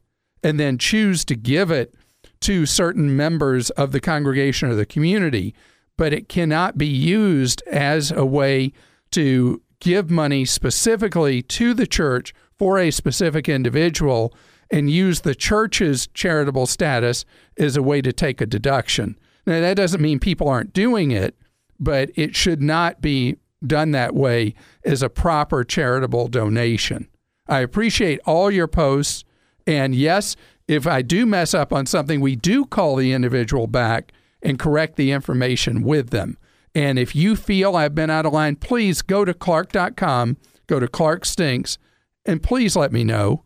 and 0.43 0.61
then 0.61 0.79
choose 0.79 1.25
to 1.25 1.35
give 1.35 1.71
it 1.73 1.95
to 2.41 2.67
certain 2.67 3.17
members 3.17 3.71
of 3.71 3.91
the 3.91 4.01
congregation 4.01 4.69
or 4.69 4.77
the 4.77 4.87
community, 4.87 5.55
but 5.97 6.13
it 6.13 6.29
cannot 6.29 6.79
be 6.79 6.87
used 6.87 7.63
as 7.63 8.13
a 8.13 8.25
way 8.25 8.73
to 9.11 9.61
give 9.81 10.11
money 10.11 10.45
specifically 10.45 11.43
to 11.43 11.75
the 11.75 11.87
church 11.87 12.33
for 12.57 12.79
a 12.79 12.93
specific 12.93 13.49
individual 13.49 14.33
and 14.71 14.91
use 14.91 15.21
the 15.21 15.35
church's 15.35 16.09
charitable 16.09 16.67
status 16.67 17.25
as 17.59 17.77
a 17.77 17.83
way 17.83 18.01
to 18.03 18.13
take 18.13 18.41
a 18.41 18.47
deduction. 18.47 19.19
Now, 19.47 19.61
that 19.61 19.77
doesn't 19.77 20.03
mean 20.03 20.19
people 20.19 20.49
aren't 20.49 20.73
doing 20.73 21.11
it, 21.11 21.37
but 21.79 22.11
it 22.15 22.35
should 22.35 22.61
not 22.61 23.01
be 23.01 23.37
done 23.65 23.93
that 23.93 24.15
way 24.15 24.55
as 24.85 25.03
a 25.03 25.09
proper 25.09 25.65
charitable 25.65 26.29
donation. 26.29 27.09
I 27.49 27.61
appreciate 27.61 28.21
all 28.27 28.51
your 28.51 28.67
posts. 28.67 29.25
And 29.67 29.95
yes, 29.95 30.37
if 30.69 30.87
I 30.87 31.03
do 31.03 31.27
mess 31.27 31.55
up 31.55 31.73
on 31.73 31.87
something, 31.87 32.21
we 32.21 32.37
do 32.37 32.65
call 32.65 32.97
the 32.97 33.13
individual 33.13 33.67
back 33.67 34.13
and 34.43 34.59
correct 34.59 34.97
the 34.97 35.13
information 35.13 35.83
with 35.83 36.11
them. 36.11 36.37
And 36.75 36.99
if 36.99 37.17
you 37.17 37.37
feel 37.37 37.77
I've 37.77 37.95
been 37.95 38.11
out 38.11 38.27
of 38.27 38.33
line, 38.33 38.57
please 38.57 39.01
go 39.01 39.25
to 39.25 39.33
clark.com, 39.33 40.37
go 40.67 40.79
to 40.79 40.89
Clark 40.89 41.25
Stinks, 41.25 41.79
and 42.25 42.43
please 42.43 42.77
let 42.77 42.93
me 42.93 43.03
know. 43.03 43.45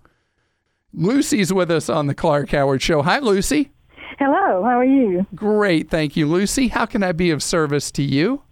Lucy's 0.92 1.52
with 1.52 1.70
us 1.70 1.88
on 1.88 2.06
the 2.06 2.14
Clark 2.14 2.50
Howard 2.50 2.82
Show. 2.82 3.02
Hi, 3.02 3.18
Lucy. 3.18 3.70
Hello, 4.18 4.62
how 4.64 4.78
are 4.78 4.84
you? 4.84 5.26
Great, 5.34 5.88
thank 5.88 6.16
you, 6.16 6.26
Lucy. 6.26 6.68
How 6.68 6.84
can 6.84 7.02
I 7.02 7.12
be 7.12 7.30
of 7.30 7.42
service 7.42 7.90
to 7.92 8.02
you? 8.02 8.42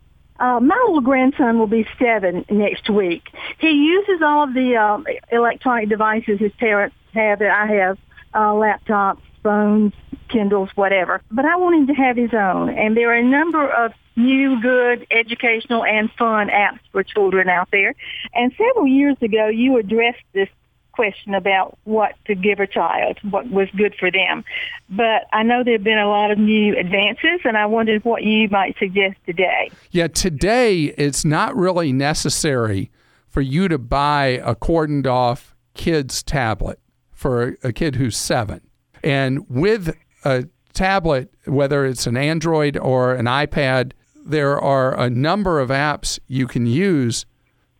Uh, 0.40 0.60
my 0.60 0.76
little 0.86 1.00
grandson 1.00 1.58
will 1.58 1.66
be 1.66 1.86
seven 1.98 2.44
next 2.48 2.88
week. 2.88 3.24
He 3.58 3.70
uses 3.70 4.22
all 4.22 4.44
of 4.44 4.54
the 4.54 4.76
uh, 4.76 4.98
electronic 5.32 5.88
devices 5.88 6.38
his 6.38 6.52
parents 6.52 6.94
have 7.12 7.40
that 7.40 7.50
I 7.50 7.66
have, 7.74 7.98
uh, 8.34 8.52
laptops, 8.52 9.20
phones, 9.42 9.92
Kindles, 10.28 10.70
whatever. 10.74 11.20
But 11.30 11.44
I 11.44 11.56
want 11.56 11.76
him 11.76 11.86
to 11.88 11.94
have 11.94 12.16
his 12.16 12.32
own. 12.32 12.68
And 12.70 12.96
there 12.96 13.10
are 13.10 13.16
a 13.16 13.22
number 13.22 13.68
of 13.68 13.92
new, 14.14 14.60
good, 14.60 15.06
educational, 15.10 15.84
and 15.84 16.10
fun 16.18 16.48
apps 16.48 16.80
for 16.92 17.02
children 17.02 17.48
out 17.48 17.68
there. 17.72 17.94
And 18.34 18.52
several 18.56 18.86
years 18.86 19.16
ago, 19.20 19.48
you 19.48 19.78
addressed 19.78 20.22
this 20.32 20.48
question 20.98 21.32
about 21.32 21.78
what 21.84 22.16
to 22.24 22.34
give 22.34 22.58
a 22.58 22.66
child, 22.66 23.18
what 23.30 23.48
was 23.52 23.68
good 23.76 23.94
for 24.00 24.10
them. 24.10 24.42
But 24.90 25.28
I 25.32 25.44
know 25.44 25.62
there 25.62 25.74
have 25.74 25.84
been 25.84 25.96
a 25.96 26.08
lot 26.08 26.32
of 26.32 26.38
new 26.38 26.76
advances, 26.76 27.38
and 27.44 27.56
I 27.56 27.66
wondered 27.66 28.04
what 28.04 28.24
you 28.24 28.48
might 28.48 28.76
suggest 28.80 29.14
today. 29.24 29.70
Yeah, 29.92 30.08
today 30.08 30.86
it's 30.98 31.24
not 31.24 31.54
really 31.54 31.92
necessary 31.92 32.90
for 33.28 33.40
you 33.42 33.68
to 33.68 33.78
buy 33.78 34.40
a 34.42 34.56
cordoned 34.56 35.06
off 35.06 35.54
kid's 35.74 36.24
tablet 36.24 36.80
for 37.12 37.56
a 37.62 37.72
kid 37.72 37.94
who's 37.94 38.16
seven. 38.16 38.60
And 39.04 39.48
with 39.48 39.96
a 40.24 40.48
tablet, 40.72 41.32
whether 41.44 41.86
it's 41.86 42.08
an 42.08 42.16
Android 42.16 42.76
or 42.76 43.14
an 43.14 43.26
iPad, 43.26 43.92
there 44.26 44.58
are 44.58 44.98
a 44.98 45.08
number 45.08 45.60
of 45.60 45.68
apps 45.68 46.18
you 46.26 46.48
can 46.48 46.66
use 46.66 47.24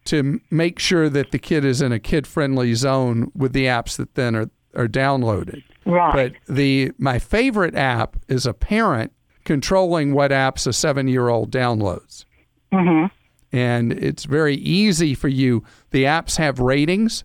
to 0.09 0.41
make 0.51 0.79
sure 0.79 1.09
that 1.09 1.31
the 1.31 1.39
kid 1.39 1.65
is 1.65 1.81
in 1.81 1.93
a 1.93 1.99
kid 1.99 2.27
friendly 2.27 2.75
zone 2.75 3.31
with 3.35 3.53
the 3.53 3.65
apps 3.65 3.97
that 3.97 4.15
then 4.15 4.35
are, 4.37 4.51
are 4.75 4.87
downloaded. 4.89 5.63
Right. 5.87 6.35
But 6.47 6.55
the 6.55 6.93
my 6.99 7.19
favorite 7.19 7.75
app 7.75 8.17
is 8.29 8.45
a 8.47 8.53
parent 8.53 9.13
controlling 9.45 10.13
what 10.13 10.31
apps 10.31 10.67
a 10.67 10.73
seven 10.73 11.09
year 11.09 11.29
old 11.29 11.51
downloads. 11.51 12.25
Mm-hmm. 12.73 13.07
And 13.57 13.93
it's 13.93 14.25
very 14.25 14.57
easy 14.57 15.15
for 15.15 15.29
you. 15.29 15.65
The 15.91 16.05
apps 16.05 16.37
have 16.37 16.59
ratings 16.61 17.25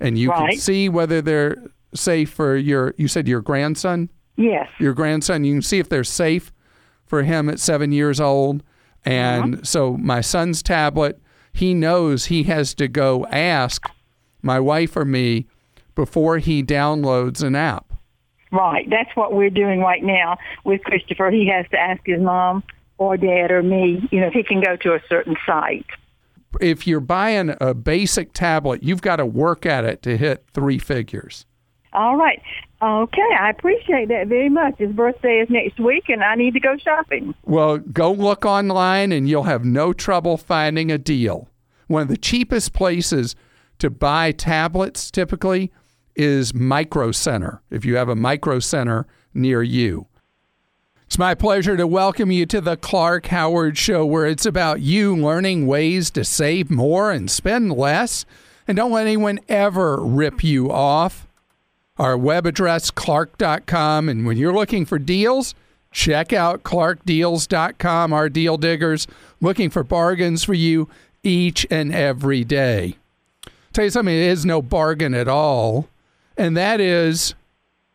and 0.00 0.18
you 0.18 0.30
Right. 0.30 0.50
can 0.50 0.58
see 0.58 0.88
whether 0.88 1.22
they're 1.22 1.56
safe 1.94 2.30
for 2.30 2.56
your 2.56 2.94
you 2.96 3.06
said 3.08 3.28
your 3.28 3.40
grandson? 3.40 4.10
Yes. 4.36 4.68
your 4.78 4.94
grandson. 4.94 5.44
You 5.44 5.54
can 5.54 5.62
see 5.62 5.78
if 5.78 5.88
they're 5.88 6.02
safe 6.04 6.50
for 7.06 7.22
him 7.22 7.48
at 7.50 7.60
seven 7.60 7.92
years 7.92 8.20
old. 8.20 8.62
And 9.04 9.66
so 9.66 9.96
my 9.96 10.20
son's 10.20 10.62
tablet, 10.62 11.20
he 11.52 11.74
knows 11.74 12.26
he 12.26 12.44
has 12.44 12.74
to 12.74 12.88
go 12.88 13.26
ask 13.26 13.88
my 14.42 14.58
wife 14.60 14.96
or 14.96 15.04
me 15.04 15.46
before 15.94 16.38
he 16.38 16.62
downloads 16.62 17.42
an 17.42 17.54
app. 17.54 17.92
Right. 18.52 18.88
That's 18.88 19.14
what 19.14 19.32
we're 19.32 19.50
doing 19.50 19.80
right 19.80 20.02
now 20.02 20.38
with 20.64 20.82
Christopher. 20.82 21.30
He 21.30 21.46
has 21.48 21.66
to 21.70 21.78
ask 21.78 22.00
his 22.04 22.20
mom 22.20 22.64
or 22.98 23.16
dad 23.16 23.50
or 23.50 23.62
me, 23.62 24.06
you 24.10 24.20
know, 24.20 24.26
if 24.26 24.32
he 24.32 24.42
can 24.42 24.60
go 24.60 24.76
to 24.76 24.94
a 24.94 25.00
certain 25.08 25.36
site. 25.46 25.86
If 26.60 26.86
you're 26.86 27.00
buying 27.00 27.54
a 27.60 27.74
basic 27.74 28.32
tablet, 28.32 28.82
you've 28.82 29.02
got 29.02 29.16
to 29.16 29.26
work 29.26 29.66
at 29.66 29.84
it 29.84 30.02
to 30.02 30.16
hit 30.16 30.44
three 30.52 30.78
figures. 30.78 31.46
All 31.92 32.16
right. 32.16 32.42
Okay. 32.82 33.28
I 33.38 33.50
appreciate 33.50 34.08
that 34.08 34.28
very 34.28 34.48
much. 34.48 34.74
His 34.78 34.92
birthday 34.92 35.40
is 35.40 35.50
next 35.50 35.78
week, 35.78 36.04
and 36.08 36.22
I 36.22 36.34
need 36.34 36.54
to 36.54 36.60
go 36.60 36.76
shopping. 36.78 37.34
Well, 37.44 37.78
go 37.78 38.12
look 38.12 38.44
online 38.44 39.12
and 39.12 39.28
you'll 39.28 39.42
have 39.42 39.64
no 39.64 39.92
trouble 39.92 40.36
finding 40.36 40.90
a 40.90 40.98
deal. 40.98 41.48
One 41.88 42.02
of 42.02 42.08
the 42.08 42.16
cheapest 42.16 42.72
places 42.72 43.34
to 43.80 43.90
buy 43.90 44.32
tablets 44.32 45.10
typically 45.10 45.72
is 46.16 46.54
Micro 46.54 47.12
Center, 47.12 47.62
if 47.70 47.84
you 47.84 47.96
have 47.96 48.08
a 48.08 48.16
Micro 48.16 48.60
Center 48.60 49.06
near 49.34 49.62
you. 49.62 50.06
It's 51.06 51.18
my 51.18 51.34
pleasure 51.34 51.76
to 51.76 51.86
welcome 51.88 52.30
you 52.30 52.46
to 52.46 52.60
the 52.60 52.76
Clark 52.76 53.26
Howard 53.26 53.76
Show, 53.76 54.06
where 54.06 54.26
it's 54.26 54.46
about 54.46 54.80
you 54.80 55.16
learning 55.16 55.66
ways 55.66 56.08
to 56.12 56.24
save 56.24 56.70
more 56.70 57.10
and 57.10 57.28
spend 57.28 57.72
less. 57.72 58.24
And 58.68 58.76
don't 58.76 58.92
let 58.92 59.06
anyone 59.06 59.40
ever 59.48 59.96
rip 60.00 60.44
you 60.44 60.70
off. 60.70 61.26
Our 62.00 62.16
web 62.16 62.46
address, 62.46 62.90
clark.com. 62.90 64.08
And 64.08 64.24
when 64.24 64.38
you're 64.38 64.54
looking 64.54 64.86
for 64.86 64.98
deals, 64.98 65.54
check 65.92 66.32
out 66.32 66.62
clarkdeals.com. 66.62 68.12
Our 68.14 68.30
deal 68.30 68.56
diggers 68.56 69.06
looking 69.42 69.68
for 69.68 69.84
bargains 69.84 70.42
for 70.42 70.54
you 70.54 70.88
each 71.22 71.66
and 71.70 71.94
every 71.94 72.42
day. 72.42 72.96
Tell 73.74 73.84
you 73.84 73.90
something, 73.90 74.14
it 74.14 74.22
is 74.22 74.46
no 74.46 74.62
bargain 74.62 75.12
at 75.12 75.28
all. 75.28 75.90
And 76.38 76.56
that 76.56 76.80
is 76.80 77.34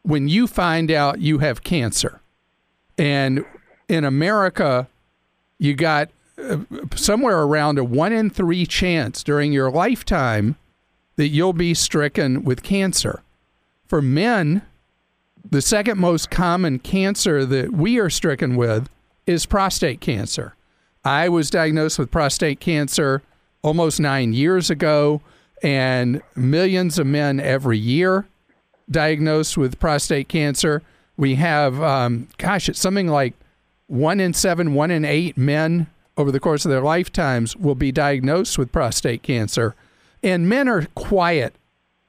when 0.04 0.28
you 0.28 0.46
find 0.46 0.92
out 0.92 1.20
you 1.20 1.40
have 1.40 1.64
cancer. 1.64 2.22
And 3.00 3.44
in 3.90 4.04
America, 4.04 4.88
you 5.58 5.74
got 5.74 6.12
uh, 6.40 6.58
somewhere 6.96 7.42
around 7.42 7.80
a 7.80 7.84
one 7.84 8.14
in 8.14 8.30
three 8.30 8.68
chance 8.68 9.24
during 9.24 9.52
your 9.52 9.72
lifetime 9.72 10.58
that 11.16 11.30
you'll 11.30 11.54
be 11.54 11.74
stricken 11.74 12.44
with 12.44 12.62
cancer. 12.62 13.24
For 13.88 14.02
men, 14.02 14.62
the 15.50 15.62
second 15.62 16.00
most 16.00 16.32
common 16.32 16.80
cancer 16.80 17.46
that 17.46 17.72
we 17.72 18.00
are 18.00 18.10
stricken 18.10 18.56
with 18.56 18.90
is 19.28 19.46
prostate 19.46 20.02
cancer. 20.02 20.56
I 21.04 21.30
was 21.30 21.50
diagnosed 21.50 22.00
with 22.00 22.12
prostate 22.12 22.60
cancer 22.60 23.22
almost 23.62 24.00
nine 24.00 24.34
years 24.34 24.70
ago, 24.70 25.22
and 25.64 26.22
millions 26.36 27.00
of 27.00 27.08
men 27.08 27.40
every 27.40 27.78
year 27.78 28.26
diagnosed 28.90 29.58
with 29.58 29.80
prostate 29.80 30.28
cancer. 30.28 30.82
We 31.18 31.36
have, 31.36 31.82
um, 31.82 32.28
gosh, 32.38 32.70
it's 32.70 32.80
something 32.80 33.08
like 33.08 33.34
one 33.88 34.20
in 34.20 34.34
seven, 34.34 34.74
one 34.74 34.92
in 34.92 35.06
eight 35.06 35.38
men 35.38 35.88
over 36.18 36.32
the 36.32 36.40
course 36.40 36.66
of 36.66 36.72
their 36.72 36.82
lifetimes 36.82 37.56
will 37.56 37.76
be 37.76 37.92
diagnosed 37.92 38.58
with 38.58 38.72
prostate 38.72 39.24
cancer. 39.24 39.76
And 40.24 40.50
men 40.50 40.68
are 40.68 40.88
quiet 40.96 41.56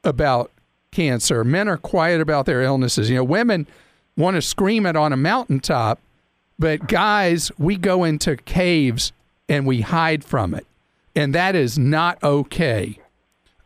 about 0.04 0.50
cancer. 0.96 1.44
Men 1.44 1.68
are 1.68 1.76
quiet 1.76 2.22
about 2.22 2.46
their 2.46 2.62
illnesses. 2.62 3.10
You 3.10 3.16
know, 3.16 3.24
women 3.24 3.66
want 4.16 4.36
to 4.36 4.42
scream 4.42 4.86
it 4.86 4.96
on 4.96 5.12
a 5.12 5.16
mountaintop, 5.16 6.00
but 6.58 6.88
guys, 6.88 7.52
we 7.58 7.76
go 7.76 8.02
into 8.02 8.36
caves 8.36 9.12
and 9.46 9.66
we 9.66 9.82
hide 9.82 10.24
from 10.24 10.54
it. 10.54 10.66
And 11.14 11.34
that 11.34 11.54
is 11.54 11.78
not 11.78 12.22
okay. 12.22 12.98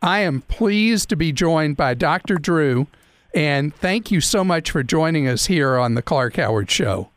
I 0.01 0.19
am 0.19 0.41
pleased 0.41 1.07
to 1.09 1.15
be 1.15 1.31
joined 1.31 1.77
by 1.77 1.93
Dr. 1.93 2.35
Drew, 2.35 2.87
and 3.33 3.73
thank 3.73 4.11
you 4.11 4.19
so 4.19 4.43
much 4.43 4.69
for 4.69 4.83
joining 4.83 5.25
us 5.25 5.45
here 5.45 5.77
on 5.77 5.93
the 5.93 6.01
Clark 6.01 6.35
Howard 6.35 6.69
Show. 6.69 7.11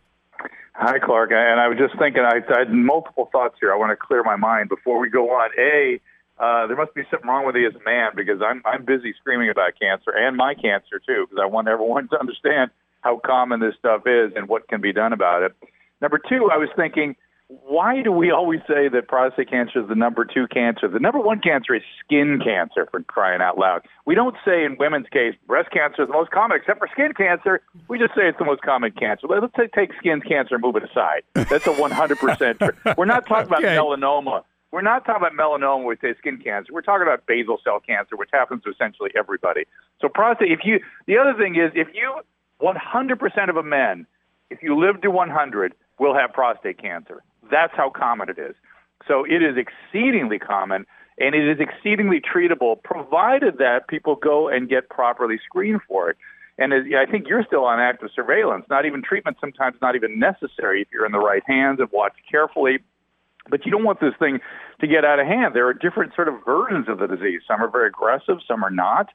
Hi, 0.75 0.99
Clark. 1.01 1.33
And 1.33 1.59
I 1.59 1.67
was 1.67 1.79
just 1.79 1.99
thinking, 1.99 2.23
I, 2.23 2.39
I 2.55 2.59
had 2.61 2.73
multiple 2.73 3.31
thoughts 3.33 3.57
here. 3.61 3.73
I 3.73 3.77
want 3.77 3.91
to 3.91 3.97
clear 3.97 4.23
my 4.23 4.37
mind 4.37 4.69
before 4.69 5.01
we 5.01 5.09
go 5.09 5.31
on. 5.31 5.51
A, 5.59 6.01
uh, 6.39 6.67
there 6.67 6.77
must 6.77 6.95
be 6.95 7.03
something 7.11 7.29
wrong 7.29 7.47
with 7.47 7.55
me 7.55 7.65
as 7.67 7.75
a 7.75 7.85
man 7.85 8.11
because 8.17 8.41
I'm 8.43 8.63
I'm 8.65 8.85
busy 8.85 9.15
screaming 9.21 9.51
about 9.51 9.73
cancer 9.81 10.11
and 10.11 10.37
my 10.37 10.55
cancer 10.55 10.99
too 11.07 11.27
because 11.29 11.41
I 11.43 11.47
want 11.47 11.69
everyone 11.69 12.09
to 12.13 12.19
understand 12.19 12.71
how 13.03 13.21
common 13.25 13.61
this 13.61 13.75
stuff 13.79 14.03
is 14.07 14.33
and 14.35 14.49
what 14.49 14.67
can 14.69 14.81
be 14.81 14.93
done 14.93 15.13
about 15.13 15.43
it. 15.43 15.53
Number 16.01 16.19
two, 16.19 16.51
I 16.53 16.57
was 16.57 16.69
thinking, 16.75 17.17
why 17.49 18.01
do 18.03 18.11
we 18.11 18.31
always 18.31 18.61
say 18.67 18.89
that 18.89 19.07
prostate 19.07 19.51
cancer 19.51 19.81
is 19.83 19.89
the 19.89 19.95
number 19.95 20.25
two 20.25 20.47
cancer? 20.49 20.89
The 20.89 20.99
number 20.99 21.21
one 21.21 21.41
cancer 21.41 21.75
is 21.75 21.83
skin 22.05 22.41
cancer, 22.43 22.89
for 22.91 23.03
crying 23.03 23.43
out 23.43 23.59
loud. 23.59 23.83
We 24.07 24.15
don't 24.15 24.35
say 24.45 24.65
in 24.65 24.77
women's 24.79 25.07
case 25.11 25.35
breast 25.47 25.71
cancer 25.71 26.03
is 26.03 26.09
the 26.09 26.15
most 26.15 26.31
common, 26.31 26.57
except 26.57 26.79
for 26.79 26.89
skin 26.93 27.13
cancer. 27.15 27.61
We 27.89 27.99
just 27.99 28.15
say 28.15 28.23
it's 28.29 28.39
the 28.39 28.45
most 28.47 28.63
common 28.63 28.91
cancer. 28.93 29.27
Let's 29.29 29.53
take, 29.55 29.73
take 29.73 29.91
skin 29.99 30.21
cancer 30.23 30.55
and 30.57 30.63
move 30.65 30.77
it 30.77 30.85
aside. 30.85 31.23
That's 31.35 31.67
a 31.67 31.73
100%. 31.75 32.59
tr- 32.59 32.93
We're 32.97 33.05
not 33.05 33.27
talking 33.27 33.47
about 33.47 33.63
Okay. 33.65 33.77
melanoma. 33.77 34.43
We're 34.75 34.83
not 34.83 35.05
talking 35.07 35.23
about 35.25 35.35
melanoma 35.35 35.85
with 35.85 36.01
skin 36.19 36.41
cancer. 36.43 36.73
We're 36.73 36.83
talking 36.83 37.07
about 37.07 37.27
basal 37.29 37.61
cell 37.63 37.79
cancer, 37.79 38.17
which 38.17 38.31
happens 38.33 38.65
to 38.65 38.71
essentially 38.71 39.11
everybody. 39.17 39.67
So 40.01 40.09
prostate, 40.09 40.51
if 40.51 40.65
you, 40.65 40.81
the 41.07 41.17
other 41.17 41.33
thing 41.39 41.55
is, 41.55 41.71
if 41.77 41.95
you, 41.95 42.13
100% 42.61 43.49
of 43.49 43.57
a 43.57 43.63
men, 43.63 44.05
if 44.51 44.65
you 44.65 44.77
live 44.77 45.01
to 45.03 45.13
100, 45.13 45.75
will 46.01 46.17
have 46.17 46.33
prostate 46.33 46.83
cancer. 46.83 47.23
That's 47.53 47.73
how 47.77 47.89
common 47.89 48.29
it 48.29 48.37
is. 48.37 48.57
So 49.07 49.25
it 49.25 49.45
is 49.45 49.55
exceedingly 49.57 50.41
common 50.41 50.87
and 51.19 51.37
it 51.37 51.49
is 51.49 51.59
exceedingly 51.61 52.21
treatable 52.21 52.83
provided 52.83 53.59
that 53.59 53.87
people 53.87 54.17
go 54.17 54.49
and 54.49 54.69
get 54.69 54.89
properly 54.89 55.39
screened 55.47 55.83
for 55.87 56.11
it. 56.11 56.17
And 56.59 56.75
I 56.75 57.07
think 57.09 57.29
you're 57.29 57.45
still 57.45 57.65
on 57.65 57.79
active 57.79 58.09
surveillance. 58.13 58.65
Not 58.69 58.87
even 58.87 59.03
treatment 59.05 59.37
sometimes 59.41 59.77
not 59.81 59.95
even 59.95 60.19
necessary 60.19 60.83
if 60.83 60.89
you're 60.93 61.07
in 61.07 61.13
the 61.13 61.21
right 61.21 61.45
hands 61.47 61.79
and 61.79 61.89
watch 61.93 62.15
carefully. 62.29 62.81
But 63.49 63.67
you 63.67 63.73
don't 63.73 63.85
want 63.85 64.01
this 64.01 64.15
thing 64.19 64.41
to 64.81 64.87
get 64.87 65.05
out 65.05 65.21
of 65.21 65.27
hand. 65.27 65.55
There 65.55 65.67
are 65.67 65.75
different 65.75 66.15
sort 66.15 66.29
of 66.29 66.35
versions 66.45 66.89
of 66.89 66.99
the 66.99 67.07
disease. 67.07 67.43
Some 67.47 67.63
are 67.63 67.69
very 67.69 67.89
aggressive, 67.89 68.39
some 68.47 68.65
are 68.65 68.71
not. 68.71 69.09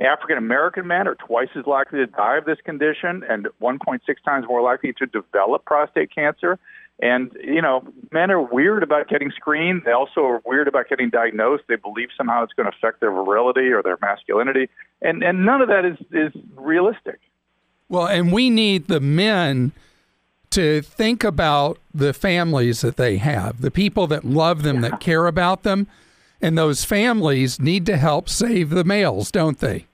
African 0.00 0.38
American 0.38 0.86
men 0.86 1.06
are 1.06 1.14
twice 1.14 1.50
as 1.56 1.66
likely 1.66 1.98
to 1.98 2.06
die 2.06 2.38
of 2.38 2.44
this 2.44 2.58
condition 2.64 3.22
and 3.28 3.48
1.6 3.60 4.00
times 4.24 4.46
more 4.48 4.62
likely 4.62 4.92
to 4.94 5.06
develop 5.06 5.64
prostate 5.64 6.14
cancer. 6.14 6.58
And, 7.00 7.32
you 7.42 7.60
know, 7.60 7.82
men 8.12 8.30
are 8.30 8.40
weird 8.40 8.82
about 8.82 9.08
getting 9.08 9.30
screened. 9.32 9.82
They 9.84 9.92
also 9.92 10.20
are 10.24 10.42
weird 10.46 10.68
about 10.68 10.88
getting 10.88 11.10
diagnosed. 11.10 11.64
They 11.68 11.76
believe 11.76 12.08
somehow 12.16 12.44
it's 12.44 12.52
going 12.52 12.70
to 12.70 12.76
affect 12.76 13.00
their 13.00 13.10
virility 13.10 13.70
or 13.72 13.82
their 13.82 13.98
masculinity. 14.00 14.68
And, 15.00 15.22
and 15.22 15.44
none 15.44 15.60
of 15.60 15.68
that 15.68 15.84
is, 15.84 15.98
is 16.12 16.32
realistic. 16.54 17.18
Well, 17.88 18.06
and 18.06 18.32
we 18.32 18.50
need 18.50 18.86
the 18.86 19.00
men 19.00 19.72
to 20.52 20.82
think 20.82 21.24
about 21.24 21.78
the 21.92 22.12
families 22.12 22.80
that 22.80 22.96
they 22.96 23.18
have, 23.18 23.60
the 23.60 23.70
people 23.70 24.06
that 24.08 24.24
love 24.24 24.62
them, 24.62 24.80
that 24.82 25.00
care 25.00 25.26
about 25.26 25.62
them. 25.62 25.86
And 26.40 26.58
those 26.58 26.84
families 26.84 27.60
need 27.60 27.86
to 27.86 27.96
help 27.96 28.28
save 28.28 28.70
the 28.70 28.84
males, 28.84 29.30
don't 29.30 29.58
they? 29.58 29.86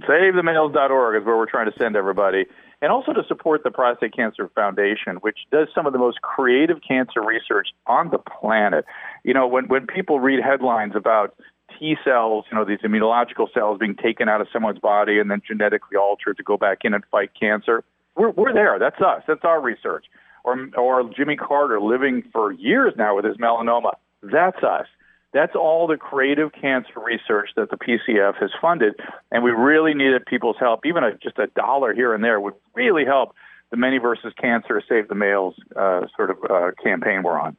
SaveTheMales.org 0.00 1.20
is 1.20 1.26
where 1.26 1.36
we're 1.36 1.46
trying 1.46 1.70
to 1.70 1.78
send 1.78 1.96
everybody. 1.96 2.46
And 2.80 2.90
also 2.90 3.12
to 3.12 3.22
support 3.28 3.62
the 3.62 3.70
Prostate 3.70 4.14
Cancer 4.14 4.50
Foundation, 4.54 5.16
which 5.16 5.38
does 5.52 5.68
some 5.74 5.86
of 5.86 5.92
the 5.92 5.98
most 5.98 6.20
creative 6.22 6.80
cancer 6.86 7.22
research 7.22 7.68
on 7.86 8.10
the 8.10 8.18
planet. 8.18 8.84
You 9.22 9.34
know, 9.34 9.46
when, 9.46 9.68
when 9.68 9.86
people 9.86 10.18
read 10.18 10.42
headlines 10.42 10.94
about 10.96 11.34
T 11.78 11.96
cells, 12.04 12.44
you 12.50 12.56
know, 12.56 12.64
these 12.64 12.80
immunological 12.80 13.52
cells 13.54 13.78
being 13.78 13.94
taken 13.94 14.28
out 14.28 14.40
of 14.40 14.48
someone's 14.52 14.80
body 14.80 15.18
and 15.18 15.30
then 15.30 15.42
genetically 15.46 15.96
altered 15.96 16.36
to 16.38 16.42
go 16.42 16.56
back 16.56 16.78
in 16.82 16.94
and 16.94 17.04
fight 17.10 17.30
cancer. 17.38 17.84
We're, 18.16 18.30
we're 18.30 18.52
there. 18.52 18.78
That's 18.78 19.00
us. 19.00 19.22
That's 19.26 19.44
our 19.44 19.60
research. 19.60 20.06
Or, 20.44 20.68
or 20.76 21.10
Jimmy 21.16 21.36
Carter 21.36 21.80
living 21.80 22.24
for 22.32 22.52
years 22.52 22.94
now 22.96 23.16
with 23.16 23.24
his 23.24 23.36
melanoma. 23.36 23.92
That's 24.22 24.62
us. 24.62 24.86
That's 25.32 25.54
all 25.54 25.86
the 25.86 25.96
creative 25.96 26.52
cancer 26.52 27.00
research 27.02 27.50
that 27.56 27.70
the 27.70 27.76
PCF 27.76 28.36
has 28.38 28.50
funded, 28.60 28.94
and 29.30 29.42
we 29.42 29.50
really 29.50 29.94
needed 29.94 30.26
people's 30.26 30.56
help. 30.60 30.84
Even 30.84 31.04
a, 31.04 31.16
just 31.16 31.38
a 31.38 31.46
dollar 31.46 31.94
here 31.94 32.12
and 32.14 32.22
there 32.22 32.38
would 32.38 32.54
really 32.74 33.06
help 33.06 33.34
the 33.70 33.78
Many 33.78 33.96
versus 33.96 34.34
Cancer 34.38 34.82
Save 34.86 35.08
the 35.08 35.14
Males 35.14 35.54
uh, 35.74 36.02
sort 36.14 36.30
of 36.30 36.36
uh, 36.50 36.72
campaign 36.82 37.22
we're 37.22 37.40
on. 37.40 37.56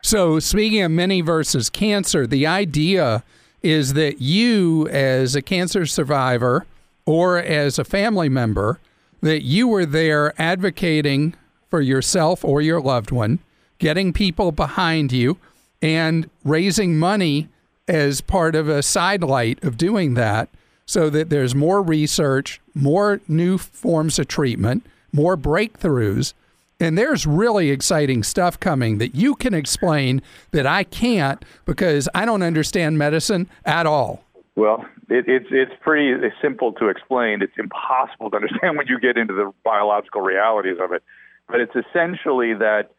So, 0.00 0.38
speaking 0.38 0.82
of 0.82 0.92
Many 0.92 1.20
versus 1.20 1.68
Cancer, 1.68 2.26
the 2.26 2.46
idea 2.46 3.24
is 3.62 3.94
that 3.94 4.20
you, 4.20 4.88
as 4.88 5.34
a 5.34 5.42
cancer 5.42 5.86
survivor 5.86 6.66
or 7.06 7.38
as 7.38 7.78
a 7.78 7.84
family 7.84 8.28
member, 8.28 8.78
that 9.22 9.42
you 9.42 9.68
were 9.68 9.86
there 9.86 10.34
advocating 10.40 11.34
for 11.70 11.80
yourself 11.80 12.44
or 12.44 12.60
your 12.60 12.80
loved 12.80 13.10
one, 13.10 13.38
getting 13.78 14.12
people 14.12 14.52
behind 14.52 15.12
you 15.12 15.38
and 15.80 16.28
raising 16.44 16.98
money 16.98 17.48
as 17.88 18.20
part 18.20 18.54
of 18.54 18.68
a 18.68 18.82
sidelight 18.82 19.62
of 19.64 19.76
doing 19.76 20.14
that 20.14 20.48
so 20.86 21.08
that 21.08 21.30
there's 21.30 21.54
more 21.54 21.82
research, 21.82 22.60
more 22.74 23.20
new 23.26 23.58
forms 23.58 24.18
of 24.18 24.28
treatment, 24.28 24.84
more 25.12 25.36
breakthroughs. 25.36 26.34
And 26.78 26.98
there's 26.98 27.26
really 27.26 27.70
exciting 27.70 28.22
stuff 28.22 28.58
coming 28.58 28.98
that 28.98 29.14
you 29.14 29.34
can 29.34 29.54
explain 29.54 30.20
that 30.50 30.66
I 30.66 30.84
can't 30.84 31.44
because 31.64 32.08
I 32.14 32.24
don't 32.24 32.42
understand 32.42 32.98
medicine 32.98 33.48
at 33.64 33.86
all. 33.86 34.24
Well, 34.56 34.84
it, 35.12 35.28
it's 35.28 35.46
it's 35.50 35.72
pretty 35.80 36.14
simple 36.40 36.72
to 36.74 36.88
explain. 36.88 37.42
It's 37.42 37.58
impossible 37.58 38.30
to 38.30 38.36
understand 38.36 38.76
when 38.78 38.86
you 38.86 38.98
get 38.98 39.16
into 39.16 39.34
the 39.34 39.52
biological 39.62 40.22
realities 40.22 40.78
of 40.82 40.92
it. 40.92 41.02
But 41.48 41.60
it's 41.60 41.74
essentially 41.76 42.54
that 42.54 42.90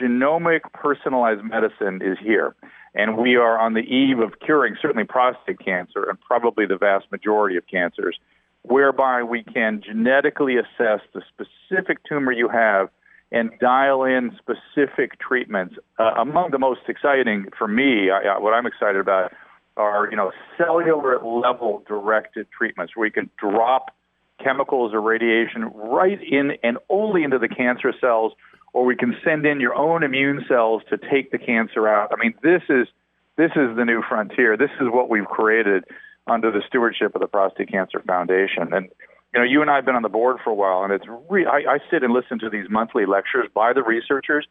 genomic 0.00 0.60
personalized 0.72 1.44
medicine 1.44 2.00
is 2.02 2.18
here. 2.20 2.54
And 2.94 3.16
we 3.16 3.36
are 3.36 3.58
on 3.58 3.74
the 3.74 3.80
eve 3.80 4.18
of 4.18 4.40
curing 4.40 4.76
certainly 4.80 5.04
prostate 5.04 5.58
cancer 5.64 6.04
and 6.08 6.20
probably 6.20 6.66
the 6.66 6.76
vast 6.76 7.10
majority 7.10 7.56
of 7.56 7.66
cancers, 7.66 8.18
whereby 8.62 9.22
we 9.22 9.42
can 9.44 9.82
genetically 9.82 10.56
assess 10.56 11.00
the 11.14 11.22
specific 11.32 11.98
tumor 12.04 12.32
you 12.32 12.48
have 12.48 12.90
and 13.30 13.50
dial 13.60 14.04
in 14.04 14.36
specific 14.36 15.18
treatments. 15.18 15.76
Uh, 15.98 16.12
among 16.18 16.50
the 16.50 16.58
most 16.58 16.80
exciting 16.88 17.46
for 17.56 17.66
me, 17.66 18.10
I, 18.10 18.38
what 18.38 18.52
I'm 18.52 18.66
excited 18.66 19.00
about 19.00 19.32
are 19.76 20.08
you 20.10 20.16
know 20.16 20.32
cellular 20.56 21.22
level 21.22 21.82
directed 21.86 22.46
treatments 22.50 22.94
where 22.96 23.02
we 23.02 23.10
can 23.10 23.30
drop 23.38 23.94
chemicals 24.42 24.92
or 24.92 25.00
radiation 25.00 25.64
right 25.74 26.20
in 26.22 26.52
and 26.62 26.78
only 26.88 27.22
into 27.22 27.38
the 27.38 27.48
cancer 27.48 27.92
cells 28.00 28.32
or 28.72 28.84
we 28.84 28.96
can 28.96 29.16
send 29.24 29.44
in 29.46 29.60
your 29.60 29.74
own 29.74 30.02
immune 30.02 30.44
cells 30.48 30.82
to 30.88 30.96
take 30.96 31.30
the 31.30 31.38
cancer 31.38 31.86
out. 31.86 32.10
I 32.12 32.22
mean, 32.22 32.34
this 32.42 32.62
is 32.68 32.88
this 33.36 33.50
is 33.56 33.76
the 33.76 33.84
new 33.84 34.02
frontier. 34.06 34.56
This 34.56 34.70
is 34.80 34.88
what 34.90 35.08
we've 35.08 35.24
created 35.24 35.84
under 36.26 36.50
the 36.50 36.62
stewardship 36.66 37.14
of 37.14 37.20
the 37.20 37.26
Prostate 37.26 37.70
Cancer 37.70 38.00
Foundation. 38.06 38.72
And 38.72 38.88
you 39.34 39.40
know, 39.40 39.44
you 39.44 39.62
and 39.62 39.70
I 39.70 39.76
have 39.76 39.86
been 39.86 39.94
on 39.94 40.02
the 40.02 40.10
board 40.10 40.38
for 40.44 40.50
a 40.50 40.54
while, 40.54 40.84
and 40.84 40.92
it's 40.92 41.06
re- 41.30 41.46
I, 41.46 41.74
I 41.74 41.78
sit 41.90 42.02
and 42.02 42.12
listen 42.12 42.38
to 42.40 42.50
these 42.50 42.66
monthly 42.68 43.06
lectures 43.06 43.48
by 43.54 43.72
the 43.72 43.82
researchers, 43.82 44.46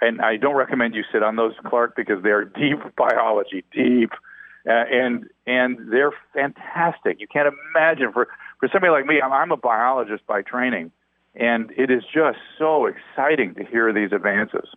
and 0.00 0.20
I 0.20 0.36
don't 0.36 0.56
recommend 0.56 0.94
you 0.94 1.04
sit 1.12 1.22
on 1.22 1.36
those, 1.36 1.54
Clark, 1.64 1.94
because 1.96 2.22
they're 2.22 2.44
deep 2.60 2.78
biology, 2.96 3.64
deep, 3.72 4.10
uh, 4.66 4.72
and 4.72 5.26
and 5.46 5.92
they're 5.92 6.12
fantastic. 6.34 7.20
You 7.20 7.26
can't 7.26 7.52
imagine 7.74 8.12
for 8.12 8.28
for 8.60 8.68
somebody 8.72 8.90
like 8.90 9.06
me. 9.06 9.20
I'm, 9.20 9.32
I'm 9.32 9.52
a 9.52 9.56
biologist 9.56 10.26
by 10.26 10.42
training 10.42 10.90
and 11.38 11.72
it 11.76 11.90
is 11.90 12.02
just 12.12 12.38
so 12.58 12.86
exciting 12.86 13.54
to 13.54 13.64
hear 13.64 13.92
these 13.92 14.12
advances. 14.12 14.68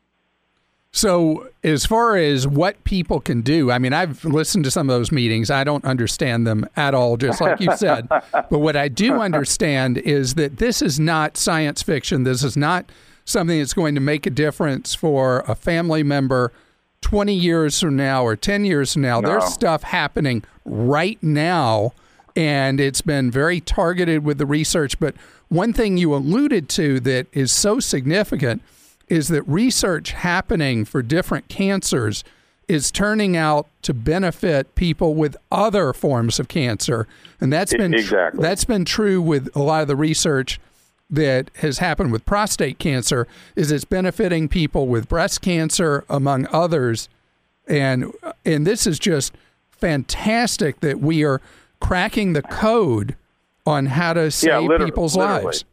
So, 0.93 1.47
as 1.63 1.85
far 1.85 2.17
as 2.17 2.45
what 2.45 2.83
people 2.83 3.21
can 3.21 3.41
do, 3.41 3.71
I 3.71 3.79
mean, 3.79 3.93
I've 3.93 4.25
listened 4.25 4.65
to 4.65 4.71
some 4.71 4.89
of 4.89 4.93
those 4.93 5.09
meetings. 5.09 5.49
I 5.49 5.63
don't 5.63 5.85
understand 5.85 6.45
them 6.45 6.67
at 6.75 6.93
all, 6.93 7.15
just 7.15 7.39
like 7.39 7.61
you 7.61 7.75
said. 7.77 8.09
but 8.33 8.59
what 8.59 8.75
I 8.75 8.89
do 8.89 9.13
understand 9.13 9.97
is 9.99 10.33
that 10.33 10.57
this 10.57 10.81
is 10.81 10.99
not 10.99 11.37
science 11.37 11.81
fiction. 11.81 12.23
This 12.23 12.43
is 12.43 12.57
not 12.57 12.91
something 13.23 13.57
that's 13.57 13.73
going 13.73 13.95
to 13.95 14.01
make 14.01 14.25
a 14.25 14.29
difference 14.29 14.93
for 14.93 15.45
a 15.47 15.55
family 15.55 16.03
member 16.03 16.51
20 17.01 17.33
years 17.33 17.79
from 17.79 17.95
now 17.95 18.23
or 18.23 18.35
10 18.35 18.63
years 18.65 18.93
from 18.93 19.01
now. 19.01 19.19
No. 19.19 19.27
There's 19.27 19.53
stuff 19.53 19.83
happening 19.83 20.43
right 20.63 21.21
now, 21.21 21.93
and 22.35 22.79
it's 22.79 23.01
been 23.01 23.29
very 23.29 23.59
targeted 23.59 24.23
with 24.23 24.37
the 24.37 24.45
research. 24.45 24.99
But 24.99 25.15
one 25.49 25.73
thing 25.73 25.97
you 25.97 26.15
alluded 26.15 26.69
to 26.69 26.99
that 27.01 27.27
is 27.33 27.51
so 27.51 27.79
significant 27.79 28.61
is 29.09 29.27
that 29.27 29.43
research 29.43 30.11
happening 30.11 30.85
for 30.85 31.01
different 31.01 31.49
cancers 31.49 32.23
is 32.69 32.89
turning 32.89 33.35
out 33.35 33.67
to 33.81 33.93
benefit 33.93 34.73
people 34.75 35.13
with 35.13 35.35
other 35.51 35.91
forms 35.91 36.39
of 36.39 36.47
cancer, 36.47 37.05
and 37.41 37.51
that's 37.51 37.73
been 37.73 37.93
exactly. 37.93 38.41
that's 38.41 38.63
been 38.63 38.85
true 38.85 39.21
with 39.21 39.53
a 39.53 39.59
lot 39.61 39.81
of 39.81 39.89
the 39.89 39.95
research 39.97 40.57
that 41.11 41.51
has 41.57 41.79
happened 41.79 42.11
with 42.11 42.25
prostate 42.25 42.79
cancer. 42.79 43.27
Is 43.55 43.71
it's 43.71 43.85
benefiting 43.85 44.47
people 44.47 44.87
with 44.87 45.07
breast 45.09 45.41
cancer, 45.41 46.05
among 46.09 46.47
others, 46.51 47.09
and 47.67 48.11
and 48.45 48.65
this 48.65 48.87
is 48.87 48.97
just 48.97 49.33
fantastic 49.69 50.79
that 50.79 50.99
we 50.99 51.23
are 51.23 51.41
cracking 51.79 52.33
the 52.33 52.41
code 52.41 53.15
on 53.65 53.87
how 53.87 54.13
to 54.13 54.31
save 54.31 54.69
yeah, 54.69 54.77
people's 54.77 55.15
literally. 55.15 55.45
lives. 55.45 55.65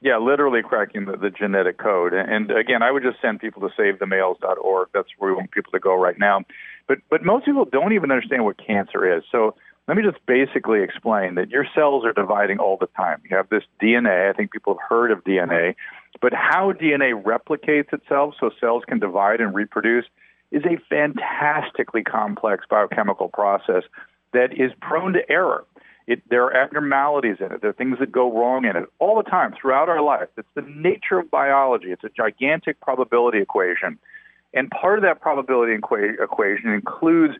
Yeah, 0.00 0.18
literally 0.18 0.62
cracking 0.62 1.06
the, 1.06 1.16
the 1.16 1.30
genetic 1.30 1.78
code. 1.78 2.12
And, 2.12 2.50
again, 2.50 2.82
I 2.82 2.90
would 2.90 3.02
just 3.02 3.22
send 3.22 3.40
people 3.40 3.66
to 3.66 3.74
savethemales.org. 3.74 4.88
That's 4.92 5.08
where 5.16 5.30
we 5.30 5.36
want 5.36 5.50
people 5.50 5.72
to 5.72 5.78
go 5.78 5.94
right 5.94 6.18
now. 6.18 6.42
But 6.86 6.98
but 7.08 7.24
most 7.24 7.46
people 7.46 7.64
don't 7.64 7.94
even 7.94 8.10
understand 8.10 8.44
what 8.44 8.58
cancer 8.58 9.16
is. 9.16 9.24
So 9.32 9.54
let 9.86 9.96
me 9.96 10.02
just 10.02 10.24
basically 10.26 10.82
explain 10.82 11.34
that 11.34 11.50
your 11.50 11.66
cells 11.74 12.04
are 12.04 12.12
dividing 12.12 12.58
all 12.58 12.78
the 12.78 12.88
time. 12.96 13.20
You 13.28 13.36
have 13.36 13.48
this 13.50 13.64
DNA. 13.82 14.30
I 14.30 14.32
think 14.32 14.50
people 14.50 14.78
have 14.78 14.88
heard 14.88 15.10
of 15.10 15.22
DNA. 15.24 15.74
But 16.20 16.32
how 16.32 16.72
DNA 16.72 17.22
replicates 17.22 17.92
itself 17.92 18.34
so 18.40 18.50
cells 18.60 18.82
can 18.88 18.98
divide 18.98 19.40
and 19.40 19.54
reproduce 19.54 20.06
is 20.50 20.62
a 20.64 20.78
fantastically 20.88 22.02
complex 22.02 22.64
biochemical 22.70 23.28
process 23.28 23.82
that 24.32 24.52
is 24.52 24.72
prone 24.80 25.12
to 25.14 25.30
error. 25.30 25.64
It, 26.06 26.22
there 26.28 26.44
are 26.44 26.54
abnormalities 26.54 27.36
in 27.40 27.52
it. 27.52 27.60
There 27.60 27.70
are 27.70 27.74
things 27.74 27.98
that 27.98 28.12
go 28.12 28.30
wrong 28.32 28.64
in 28.64 28.76
it 28.76 28.84
all 28.98 29.16
the 29.16 29.28
time 29.28 29.54
throughout 29.58 29.88
our 29.88 30.02
life. 30.02 30.28
It's 30.36 30.48
the 30.54 30.62
nature 30.62 31.18
of 31.18 31.30
biology. 31.30 31.92
It's 31.92 32.04
a 32.04 32.10
gigantic 32.10 32.80
probability 32.80 33.38
equation. 33.38 33.98
And 34.52 34.70
part 34.70 34.98
of 34.98 35.02
that 35.02 35.20
probability 35.20 35.76
equa- 35.76 36.22
equation 36.22 36.70
includes 36.70 37.34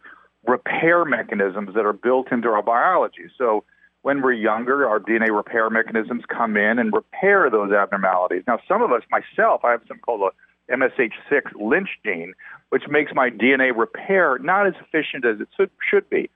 repair 0.47 1.05
mechanisms 1.05 1.75
that 1.75 1.87
are 1.87 1.93
built 1.93 2.31
into 2.33 2.49
our 2.49 2.63
biology. 2.63 3.25
So 3.39 3.65
when 4.03 4.23
we're 4.23 4.33
younger, 4.33 4.87
our 4.89 5.01
DNA 5.01 5.35
repair 5.35 5.71
mechanisms 5.71 6.25
come 6.29 6.57
in 6.57 6.79
and 6.79 6.93
repair 6.93 7.49
those 7.51 7.73
abnormalities. 7.73 8.43
Now, 8.47 8.59
some 8.69 8.83
of 8.83 8.93
us, 8.93 9.03
myself, 9.11 9.65
I 9.65 9.71
have 9.73 9.81
something 9.89 10.03
called 10.03 10.31
a 10.69 10.73
MSH6 10.73 11.43
Lynch 11.61 11.89
gene, 12.05 12.35
which 12.71 12.85
makes 12.89 13.13
my 13.15 13.31
DNA 13.31 13.77
repair 13.77 14.39
not 14.39 14.67
as 14.67 14.75
efficient 14.81 15.25
as 15.25 15.41
it 15.41 15.49
should, 15.57 15.71
should 15.91 16.09
be. 16.11 16.31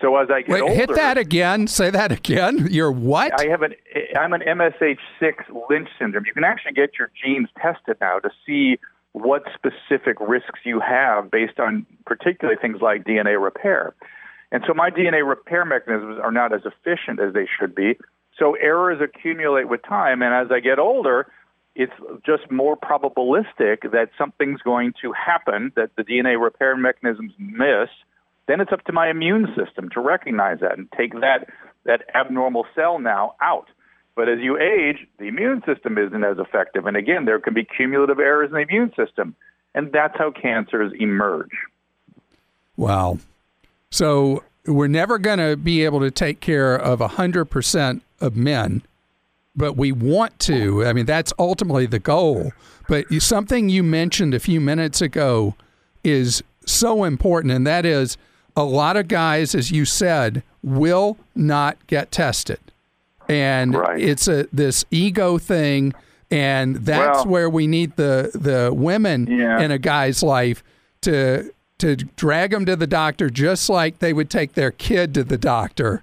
So 0.00 0.16
as 0.16 0.28
I 0.30 0.42
get 0.42 0.50
Wait, 0.50 0.62
older, 0.62 0.74
hit 0.74 0.94
that 0.94 1.18
again. 1.18 1.66
Say 1.66 1.90
that 1.90 2.12
again. 2.12 2.68
You're 2.70 2.92
what? 2.92 3.38
I 3.40 3.48
have 3.48 3.62
an 3.62 3.74
I'm 4.16 4.32
an 4.32 4.42
MSH6 4.42 5.68
Lynch 5.68 5.88
syndrome. 5.98 6.24
You 6.24 6.32
can 6.32 6.44
actually 6.44 6.72
get 6.72 6.90
your 6.98 7.10
genes 7.20 7.48
tested 7.60 7.96
now 8.00 8.20
to 8.20 8.30
see 8.46 8.78
what 9.12 9.42
specific 9.54 10.16
risks 10.20 10.60
you 10.64 10.80
have 10.80 11.30
based 11.30 11.58
on 11.58 11.86
particularly 12.06 12.58
things 12.60 12.80
like 12.80 13.04
DNA 13.04 13.42
repair. 13.42 13.94
And 14.52 14.62
so 14.66 14.74
my 14.74 14.90
DNA 14.90 15.26
repair 15.26 15.64
mechanisms 15.64 16.18
are 16.22 16.32
not 16.32 16.52
as 16.52 16.62
efficient 16.64 17.20
as 17.20 17.34
they 17.34 17.46
should 17.58 17.74
be. 17.74 17.98
So 18.38 18.54
errors 18.54 19.00
accumulate 19.02 19.68
with 19.68 19.82
time, 19.82 20.22
and 20.22 20.32
as 20.32 20.52
I 20.52 20.60
get 20.60 20.78
older, 20.78 21.26
it's 21.74 21.92
just 22.24 22.50
more 22.50 22.76
probabilistic 22.76 23.90
that 23.92 24.10
something's 24.16 24.62
going 24.62 24.94
to 25.02 25.12
happen 25.12 25.72
that 25.76 25.90
the 25.96 26.02
DNA 26.02 26.40
repair 26.40 26.76
mechanisms 26.76 27.32
miss 27.38 27.88
then 28.48 28.60
it's 28.60 28.72
up 28.72 28.82
to 28.84 28.92
my 28.92 29.10
immune 29.10 29.46
system 29.54 29.90
to 29.90 30.00
recognize 30.00 30.60
that 30.60 30.76
and 30.76 30.90
take 30.96 31.12
that, 31.20 31.48
that 31.84 32.02
abnormal 32.14 32.66
cell 32.74 32.98
now 32.98 33.34
out. 33.40 33.68
But 34.18 34.28
as 34.28 34.40
you 34.40 34.58
age, 34.58 35.06
the 35.20 35.26
immune 35.26 35.62
system 35.64 35.96
isn't 35.96 36.24
as 36.24 36.38
effective. 36.40 36.86
And 36.86 36.96
again, 36.96 37.24
there 37.24 37.38
can 37.38 37.54
be 37.54 37.64
cumulative 37.64 38.18
errors 38.18 38.48
in 38.48 38.54
the 38.54 38.62
immune 38.62 38.92
system. 38.96 39.36
And 39.76 39.92
that's 39.92 40.18
how 40.18 40.32
cancers 40.32 40.92
emerge. 40.98 41.52
Wow. 42.76 43.18
So 43.92 44.42
we're 44.66 44.88
never 44.88 45.18
going 45.18 45.38
to 45.38 45.56
be 45.56 45.84
able 45.84 46.00
to 46.00 46.10
take 46.10 46.40
care 46.40 46.74
of 46.74 46.98
100% 46.98 48.00
of 48.20 48.34
men, 48.34 48.82
but 49.54 49.76
we 49.76 49.92
want 49.92 50.36
to. 50.40 50.84
I 50.84 50.92
mean, 50.92 51.06
that's 51.06 51.32
ultimately 51.38 51.86
the 51.86 52.00
goal. 52.00 52.50
But 52.88 53.06
something 53.20 53.68
you 53.68 53.84
mentioned 53.84 54.34
a 54.34 54.40
few 54.40 54.60
minutes 54.60 55.00
ago 55.00 55.54
is 56.02 56.42
so 56.66 57.04
important, 57.04 57.52
and 57.52 57.64
that 57.68 57.86
is 57.86 58.16
a 58.56 58.64
lot 58.64 58.96
of 58.96 59.06
guys, 59.06 59.54
as 59.54 59.70
you 59.70 59.84
said, 59.84 60.42
will 60.64 61.18
not 61.36 61.78
get 61.86 62.10
tested, 62.10 62.58
and 63.28 63.74
Right. 63.74 64.00
it's 64.00 64.28
a 64.28 64.46
this 64.52 64.84
ego 64.90 65.38
thing, 65.38 65.92
and 66.30 66.76
that's 66.76 67.24
Well- 67.24 67.26
where 67.26 67.50
we 67.50 67.66
need 67.66 67.96
the 67.96 68.30
the 68.34 68.72
women 68.74 69.26
Yeah. 69.26 69.60
in 69.60 69.70
a 69.70 69.78
guy's 69.78 70.22
life 70.22 70.62
to 71.02 71.50
to 71.78 71.94
drag 71.94 72.50
them 72.50 72.64
to 72.66 72.74
the 72.74 72.88
doctor, 72.88 73.30
just 73.30 73.70
like 73.70 74.00
they 74.00 74.12
would 74.12 74.28
take 74.30 74.54
their 74.54 74.72
kid 74.72 75.14
to 75.14 75.22
the 75.22 75.38
doctor. 75.38 76.02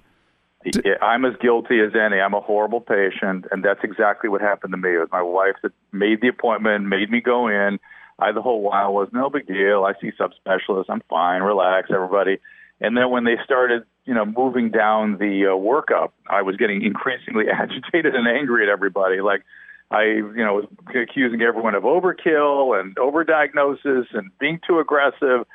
Yeah, 0.64 0.94
I'm 1.02 1.24
as 1.26 1.36
guilty 1.36 1.78
as 1.80 1.94
any. 1.94 2.18
I'm 2.18 2.32
a 2.34 2.40
horrible 2.40 2.80
patient, 2.80 3.46
and 3.52 3.62
that's 3.62 3.84
exactly 3.84 4.28
what 4.30 4.40
happened 4.40 4.72
to 4.72 4.78
me. 4.78 4.94
It 4.96 4.98
was 4.98 5.12
my 5.12 5.22
wife 5.22 5.54
that 5.62 5.72
made 5.92 6.22
the 6.22 6.28
appointment, 6.28 6.86
made 6.86 7.10
me 7.10 7.20
go 7.20 7.46
in. 7.48 7.78
I 8.18 8.32
the 8.32 8.40
whole 8.42 8.62
while 8.62 8.94
was 8.94 9.08
no 9.12 9.28
big 9.28 9.46
deal. 9.46 9.84
I 9.84 9.92
see 10.00 10.10
subspecialists. 10.18 10.86
I'm 10.88 11.02
fine. 11.10 11.42
Relax, 11.42 11.90
everybody. 11.92 12.38
And 12.80 12.96
then 12.96 13.10
when 13.10 13.24
they 13.24 13.36
started, 13.44 13.84
you 14.06 14.14
know, 14.14 14.24
moving 14.24 14.70
down 14.70 15.18
the 15.18 15.46
uh, 15.46 15.56
workup, 15.56 16.12
I 16.28 16.42
was 16.42 16.56
getting 16.56 16.82
increasingly 16.82 17.46
agitated 17.52 18.14
and 18.14 18.26
angry 18.26 18.62
at 18.62 18.68
everybody. 18.68 19.20
Like 19.20 19.42
I, 19.90 20.04
you 20.04 20.36
know, 20.36 20.54
was 20.54 20.66
accusing 20.88 21.42
everyone 21.42 21.74
of 21.74 21.82
overkill 21.82 22.80
and 22.80 22.94
overdiagnosis 22.96 24.06
and 24.14 24.30
being 24.38 24.60
too 24.66 24.78
aggressive. 24.78 25.46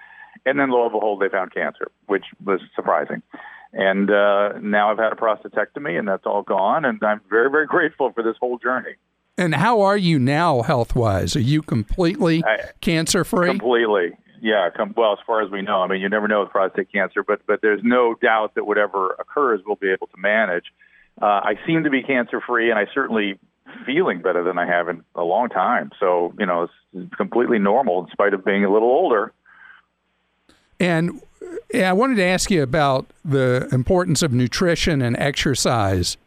And 0.45 0.59
then 0.59 0.69
lo 0.69 0.83
and 0.83 0.91
behold, 0.91 1.21
they 1.21 1.29
found 1.29 1.53
cancer, 1.53 1.89
which 2.07 2.25
was 2.43 2.61
surprising. 2.75 3.21
And 3.73 4.09
uh, 4.09 4.59
now 4.59 4.91
I've 4.91 4.97
had 4.97 5.13
a 5.13 5.15
prostatectomy, 5.15 5.97
and 5.97 6.07
that's 6.07 6.25
all 6.25 6.41
gone. 6.41 6.83
And 6.83 7.01
I'm 7.03 7.21
very, 7.29 7.49
very 7.49 7.67
grateful 7.67 8.11
for 8.11 8.21
this 8.21 8.35
whole 8.39 8.57
journey. 8.57 8.95
And 9.37 9.55
how 9.55 9.81
are 9.81 9.97
you 9.97 10.19
now, 10.19 10.61
health 10.61 10.93
wise? 10.93 11.35
Are 11.35 11.41
you 11.41 11.61
completely 11.61 12.43
cancer 12.81 13.23
free? 13.23 13.47
Completely. 13.47 14.11
Yeah. 14.41 14.69
Com- 14.75 14.93
well, 14.97 15.13
as 15.13 15.19
far 15.25 15.41
as 15.43 15.51
we 15.51 15.61
know, 15.61 15.81
I 15.81 15.87
mean, 15.87 16.01
you 16.01 16.09
never 16.09 16.27
know 16.27 16.41
with 16.41 16.49
prostate 16.49 16.91
cancer, 16.91 17.23
but 17.23 17.45
but 17.45 17.61
there's 17.61 17.81
no 17.83 18.15
doubt 18.15 18.55
that 18.55 18.65
whatever 18.65 19.15
occurs, 19.19 19.61
we'll 19.65 19.75
be 19.75 19.91
able 19.91 20.07
to 20.07 20.17
manage. 20.17 20.65
Uh, 21.21 21.25
I 21.25 21.59
seem 21.65 21.83
to 21.83 21.89
be 21.89 22.01
cancer 22.01 22.41
free, 22.41 22.71
and 22.71 22.79
I 22.79 22.87
certainly 22.93 23.37
feeling 23.85 24.21
better 24.21 24.43
than 24.43 24.57
I 24.57 24.65
have 24.65 24.89
in 24.89 25.03
a 25.15 25.23
long 25.23 25.49
time. 25.49 25.91
So 25.99 26.33
you 26.39 26.45
know, 26.45 26.67
it's 26.93 27.15
completely 27.15 27.59
normal 27.59 28.03
in 28.03 28.11
spite 28.11 28.33
of 28.33 28.43
being 28.43 28.65
a 28.65 28.71
little 28.71 28.89
older. 28.89 29.31
And 30.79 31.21
yeah, 31.71 31.91
I 31.91 31.93
wanted 31.93 32.15
to 32.15 32.25
ask 32.25 32.49
you 32.49 32.63
about 32.63 33.05
the 33.23 33.69
importance 33.71 34.23
of 34.23 34.33
nutrition 34.33 35.01
and 35.01 35.15
exercise 35.17 36.17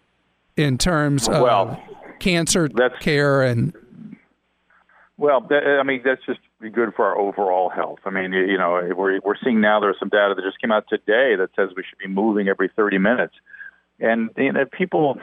in 0.57 0.79
terms 0.79 1.29
of 1.29 1.43
Well, 1.43 1.83
cancer 2.21 2.69
care 3.01 3.43
and 3.43 3.75
Well, 5.17 5.41
that, 5.41 5.79
I 5.81 5.83
mean, 5.83 6.03
that's 6.05 6.25
just 6.25 6.39
good 6.71 6.95
for 6.95 7.05
our 7.05 7.19
overall 7.19 7.69
health. 7.69 8.01
I 8.05 8.11
mean, 8.11 8.33
you, 8.33 8.59
know, 8.59 8.81
we're 8.97 9.21
we're 9.21 9.37
seeing 9.43 9.61
now 9.61 9.81
there's 9.81 9.99
some 9.99 10.09
data 10.09 10.35
that 10.37 10.43
just 10.43 10.61
came 10.61 10.73
out 10.73 10.85
today 10.89 11.37
that 11.37 11.51
says 11.57 11.71
we 11.77 11.85
should 11.89 11.99
be 11.99 12.09
moving 12.09 12.49
every 12.49 12.71
30 12.75 12.99
minutes, 12.99 13.35
and 14.01 14.31
you 14.37 14.53
know, 14.53 14.65
people, 14.67 15.19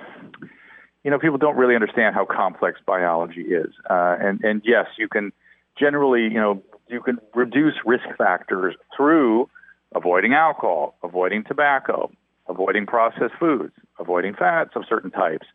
you 1.04 1.12
know, 1.12 1.20
people 1.20 1.38
don't 1.38 1.58
really 1.58 1.76
understand 1.76 2.16
how 2.16 2.26
complex 2.26 2.80
biology 2.86 3.42
is. 3.42 3.74
Uh, 3.90 4.16
and 4.20 4.44
and 4.44 4.62
yes, 4.66 4.88
you 4.98 5.08
can 5.08 5.32
generally, 5.80 6.24
you 6.24 6.40
know, 6.40 6.62
you 6.88 7.02
can 7.02 7.18
reduce 7.34 7.76
risk 7.86 8.06
factors 8.18 8.76
through 8.96 9.50
avoiding 9.94 10.34
alcohol, 10.34 10.96
avoiding 11.04 11.44
tobacco, 11.44 12.12
avoiding 12.48 12.86
processed 12.86 13.34
foods, 13.40 13.74
avoiding 14.00 14.34
fats 14.34 14.72
of 14.76 14.84
certain 14.88 15.12
types, 15.12 15.48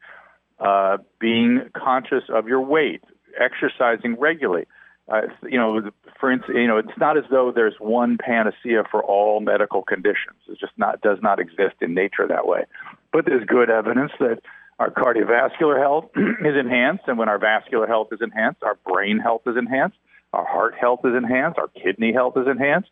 uh, 0.59 0.99
being 1.21 1.69
conscious 1.77 2.25
of 2.29 2.49
your 2.49 2.61
weight, 2.61 3.03
exercising 3.39 4.17
regularly. 4.19 4.67
Uh, 5.09 5.23
you 5.45 5.59
know, 5.59 5.91
for 6.19 6.33
instance, 6.33 6.57
you 6.57 6.67
know, 6.67 6.79
it's 6.79 6.99
not 6.99 7.17
as 7.17 7.25
though 7.31 7.53
there's 7.55 7.77
one 7.79 8.19
panacea 8.19 8.83
for 8.91 9.05
all 9.05 9.41
medical 9.41 9.83
conditions. 9.83 10.37
It 10.49 10.59
just 10.59 10.73
not 10.77 11.01
does 11.01 11.19
not 11.23 11.39
exist 11.39 11.77
in 11.81 11.95
nature 11.95 12.27
that 12.27 12.47
way. 12.47 12.65
But 13.13 13.25
there's 13.25 13.45
good 13.47 13.71
evidence 13.71 14.11
that 14.19 14.41
our 14.79 14.91
cardiovascular 14.91 15.79
health 15.79 16.11
is 16.17 16.57
enhanced, 16.59 17.05
and 17.07 17.19
when 17.19 17.29
our 17.29 17.39
vascular 17.39 17.87
health 17.87 18.09
is 18.13 18.21
enhanced, 18.21 18.63
our 18.63 18.77
brain 18.87 19.19
health 19.19 19.43
is 19.47 19.57
enhanced, 19.57 19.97
our 20.33 20.45
heart 20.45 20.75
health 20.79 21.01
is 21.05 21.15
enhanced, 21.17 21.59
our 21.59 21.69
kidney 21.69 22.13
health 22.13 22.37
is 22.37 22.47
enhanced. 22.49 22.91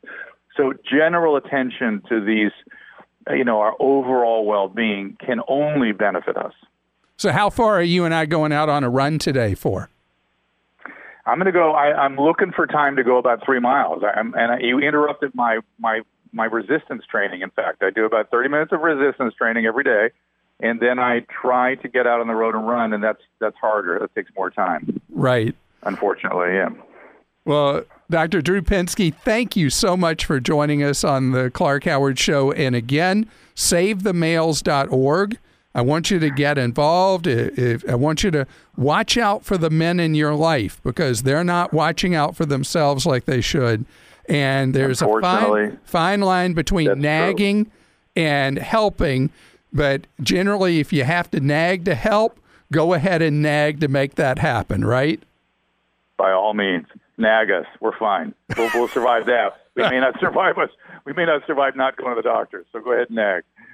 So 0.56 0.72
general 0.88 1.36
attention 1.36 2.02
to 2.08 2.24
these, 2.24 2.52
uh, 3.28 3.34
you 3.34 3.44
know, 3.44 3.58
our 3.60 3.74
overall 3.80 4.46
well-being 4.46 5.16
can 5.18 5.40
only 5.48 5.90
benefit 5.90 6.36
us. 6.36 6.54
so 7.16 7.32
how 7.32 7.50
far 7.50 7.74
are 7.74 7.82
you 7.82 8.04
and 8.04 8.14
I 8.14 8.26
going 8.26 8.52
out 8.52 8.68
on 8.68 8.84
a 8.84 8.88
run 8.88 9.18
today 9.18 9.54
for? 9.54 9.90
I'm 11.26 11.38
going 11.38 11.46
to 11.46 11.52
go. 11.52 11.72
I, 11.72 11.92
I'm 12.04 12.16
looking 12.16 12.52
for 12.52 12.66
time 12.66 12.96
to 12.96 13.04
go 13.04 13.16
about 13.18 13.44
three 13.44 13.60
miles. 13.60 14.02
I, 14.04 14.18
I'm, 14.18 14.34
and 14.34 14.52
I, 14.52 14.58
you 14.60 14.78
interrupted 14.78 15.34
my 15.34 15.60
my 15.78 16.00
my 16.32 16.44
resistance 16.46 17.04
training. 17.10 17.42
In 17.42 17.50
fact, 17.50 17.82
I 17.82 17.90
do 17.90 18.04
about 18.04 18.30
30 18.30 18.48
minutes 18.48 18.72
of 18.72 18.80
resistance 18.80 19.34
training 19.34 19.66
every 19.66 19.84
day, 19.84 20.10
and 20.60 20.80
then 20.80 20.98
I 20.98 21.20
try 21.40 21.76
to 21.76 21.88
get 21.88 22.06
out 22.06 22.20
on 22.20 22.26
the 22.26 22.34
road 22.34 22.54
and 22.54 22.66
run, 22.68 22.92
and 22.92 23.02
that's 23.02 23.22
that's 23.40 23.56
harder. 23.56 23.98
That 24.00 24.14
takes 24.14 24.30
more 24.36 24.50
time, 24.50 25.00
Right. 25.10 25.54
unfortunately. 25.84 26.54
Yeah. 26.54 26.70
Well, 27.46 27.84
Dr. 28.10 28.40
Drew 28.42 28.62
Pinsky, 28.62 29.14
thank 29.14 29.54
you 29.54 29.68
so 29.70 29.96
much 29.98 30.24
for 30.24 30.40
joining 30.40 30.82
us 30.82 31.04
on 31.04 31.32
the 31.32 31.50
Clark 31.50 31.84
Howard 31.84 32.18
Show. 32.18 32.52
And 32.52 32.74
again, 32.74 33.28
savethemales.org. 33.54 35.38
I 35.74 35.82
want 35.82 36.10
you 36.10 36.18
to 36.20 36.30
get 36.30 36.56
involved. 36.56 37.26
I- 37.26 37.94
want 37.94 38.22
you 38.22 38.30
to 38.30 38.46
watch 38.76 39.16
out 39.18 39.44
for 39.44 39.58
the 39.58 39.70
men 39.70 39.98
in 39.98 40.14
your 40.14 40.34
life 40.34 40.80
because 40.82 41.22
they're 41.22 41.44
not 41.44 41.72
watching 41.72 42.14
out 42.14 42.36
for 42.36 42.46
themselves 42.46 43.04
like 43.06 43.24
they 43.24 43.40
should. 43.40 43.84
And 44.28 44.72
there's 44.74 45.02
a 45.02 45.08
fine, 45.20 45.78
fine 45.84 46.20
line 46.20 46.54
between 46.54 46.86
that's 46.86 46.96
true. 46.96 47.02
nagging 47.02 47.70
and 48.16 48.58
helping. 48.58 49.30
But 49.72 50.06
generally, 50.22 50.78
if 50.80 50.92
you 50.92 51.04
have 51.04 51.30
to 51.32 51.40
nag 51.40 51.84
to 51.86 51.94
help, 51.94 52.38
go 52.72 52.94
ahead 52.94 53.20
and 53.20 53.42
nag 53.42 53.80
to 53.80 53.88
make 53.88 54.14
that 54.14 54.38
happen, 54.38 54.84
right? 54.84 55.20
By 56.16 56.30
all 56.30 56.54
means, 56.54 56.86
nag 57.18 57.50
us. 57.50 57.66
We're 57.80 57.96
fine. 57.98 58.34
We'll, 58.56 58.70
we'll 58.74 58.88
survive 58.88 59.26
that. 59.26 59.66
We 59.74 59.82
may 59.82 59.98
not 60.00 60.14
survive 60.20 60.56
us. 60.58 60.70
We 61.04 61.12
may 61.12 61.26
not 61.26 61.44
survive 61.46 61.76
not 61.76 61.96
going 61.96 62.14
to 62.14 62.22
the 62.22 62.26
doctor. 62.26 62.64
So 62.72 62.80
go 62.80 62.92
ahead 62.92 63.08
and 63.08 63.16
nag. 63.16 63.42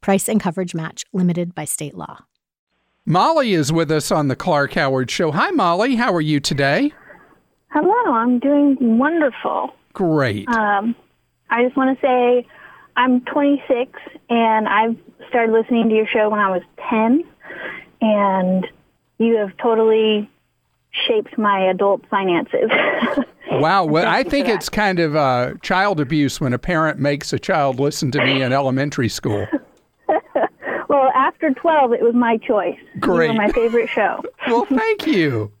Price 0.00 0.28
and 0.28 0.40
coverage 0.40 0.74
match 0.74 1.04
limited 1.12 1.54
by 1.54 1.64
state 1.64 1.94
law. 1.94 2.24
Molly 3.04 3.52
is 3.54 3.72
with 3.72 3.90
us 3.90 4.10
on 4.10 4.28
the 4.28 4.36
Clark 4.36 4.74
Howard 4.74 5.10
Show. 5.10 5.32
Hi, 5.32 5.50
Molly. 5.50 5.96
How 5.96 6.12
are 6.12 6.20
you 6.20 6.40
today? 6.40 6.92
Hello, 7.70 8.12
I'm 8.12 8.38
doing 8.38 8.98
wonderful. 8.98 9.74
Great. 9.92 10.48
Um, 10.48 10.94
I 11.50 11.64
just 11.64 11.76
want 11.76 11.98
to 11.98 12.06
say 12.06 12.46
I'm 12.96 13.22
26 13.22 13.92
and 14.28 14.68
I've 14.68 14.96
started 15.28 15.52
listening 15.52 15.88
to 15.88 15.94
your 15.94 16.06
show 16.06 16.28
when 16.28 16.40
I 16.40 16.50
was 16.50 16.62
10, 16.90 17.24
and 18.00 18.66
you 19.18 19.36
have 19.36 19.56
totally 19.56 20.30
shaped 20.90 21.38
my 21.38 21.60
adult 21.68 22.02
finances. 22.10 22.70
Wow. 23.50 23.86
Well, 23.86 24.06
I 24.06 24.24
think 24.24 24.46
it's 24.46 24.68
kind 24.68 25.00
of 25.00 25.16
uh, 25.16 25.54
child 25.62 26.00
abuse 26.00 26.38
when 26.38 26.52
a 26.52 26.58
parent 26.58 26.98
makes 26.98 27.32
a 27.32 27.38
child 27.38 27.80
listen 27.80 28.10
to 28.10 28.22
me 28.22 28.42
in 28.42 28.52
elementary 28.52 29.08
school. 29.08 29.46
well, 30.88 31.10
after 31.14 31.50
12, 31.52 31.92
it 31.92 32.02
was 32.02 32.14
my 32.14 32.38
choice. 32.38 32.78
Great. 32.98 33.34
my 33.34 33.50
favorite 33.52 33.88
show. 33.88 34.22
Well, 34.46 34.64
thank 34.64 35.06
you. 35.06 35.52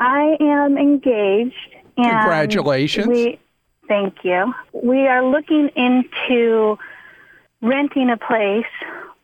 I 0.00 0.36
am 0.40 0.76
engaged. 0.76 1.54
And 1.96 2.06
Congratulations. 2.06 3.06
We, 3.06 3.38
thank 3.88 4.24
you. 4.24 4.52
We 4.72 5.06
are 5.06 5.24
looking 5.24 5.68
into 5.76 6.76
renting 7.62 8.10
a 8.10 8.16
place 8.16 8.64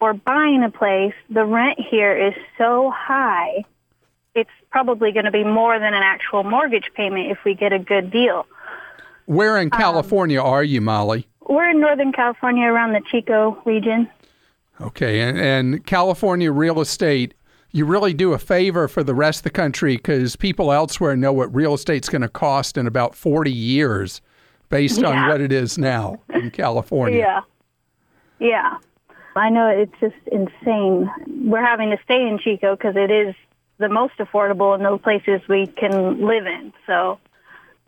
or 0.03 0.15
buying 0.15 0.65
a 0.65 0.71
place, 0.71 1.15
the 1.31 1.45
rent 1.45 1.79
here 1.79 2.17
is 2.17 2.35
so 2.59 2.93
high. 2.95 3.65
It's 4.35 4.51
probably 4.69 5.13
going 5.13 5.27
to 5.27 5.31
be 5.31 5.45
more 5.45 5.79
than 5.79 5.95
an 5.95 6.03
actual 6.03 6.43
mortgage 6.43 6.91
payment 6.97 7.31
if 7.31 7.39
we 7.45 7.55
get 7.55 7.73
a 7.73 7.79
good 7.79 8.11
deal. 8.11 8.47
Where 9.27 9.59
in 9.59 9.69
um, 9.73 9.79
California 9.79 10.41
are 10.41 10.65
you, 10.65 10.81
Molly? 10.81 11.29
We're 11.49 11.71
in 11.71 11.81
Northern 11.81 12.11
California 12.11 12.67
around 12.67 12.95
the 12.95 13.03
Chico 13.13 13.63
region. 13.65 14.11
Okay, 14.81 15.21
and, 15.21 15.39
and 15.39 15.87
California 15.87 16.51
real 16.51 16.81
estate, 16.81 17.35
you 17.71 17.85
really 17.85 18.13
do 18.13 18.33
a 18.33 18.39
favor 18.39 18.89
for 18.89 19.03
the 19.03 19.15
rest 19.15 19.41
of 19.41 19.45
the 19.45 19.51
country 19.51 19.97
because 19.97 20.37
people 20.37 20.73
elsewhere 20.73 21.17
know 21.17 21.33
what 21.33 21.55
real 21.55 21.75
estate's 21.75 22.09
going 22.09 22.23
to 22.23 22.29
cost 22.29 22.77
in 22.77 22.87
about 22.87 23.15
40 23.15 23.51
years 23.51 24.21
based 24.69 25.03
on 25.03 25.29
what 25.29 25.41
it 25.41 25.53
is 25.53 25.79
now 25.79 26.21
in 26.33 26.51
California. 26.51 27.19
Yeah. 27.19 27.41
Yeah. 28.39 28.79
I 29.37 29.51
know 29.51 29.69
it's 29.69 29.93
just 30.01 30.17
insane. 30.31 31.11
We're 31.45 31.65
having 31.65 31.91
to 31.91 31.99
stay 32.05 32.27
in 32.27 32.39
Chico 32.39 32.77
because 32.77 32.97
it 32.97 33.11
is 33.11 33.35
the 33.79 33.89
most 33.89 34.15
affordable 34.19 34.75
in 34.75 34.83
those 34.83 35.01
places 35.01 35.41
we 35.49 35.67
can 35.67 36.27
live 36.27 36.47
in. 36.47 36.73
So 36.87 37.19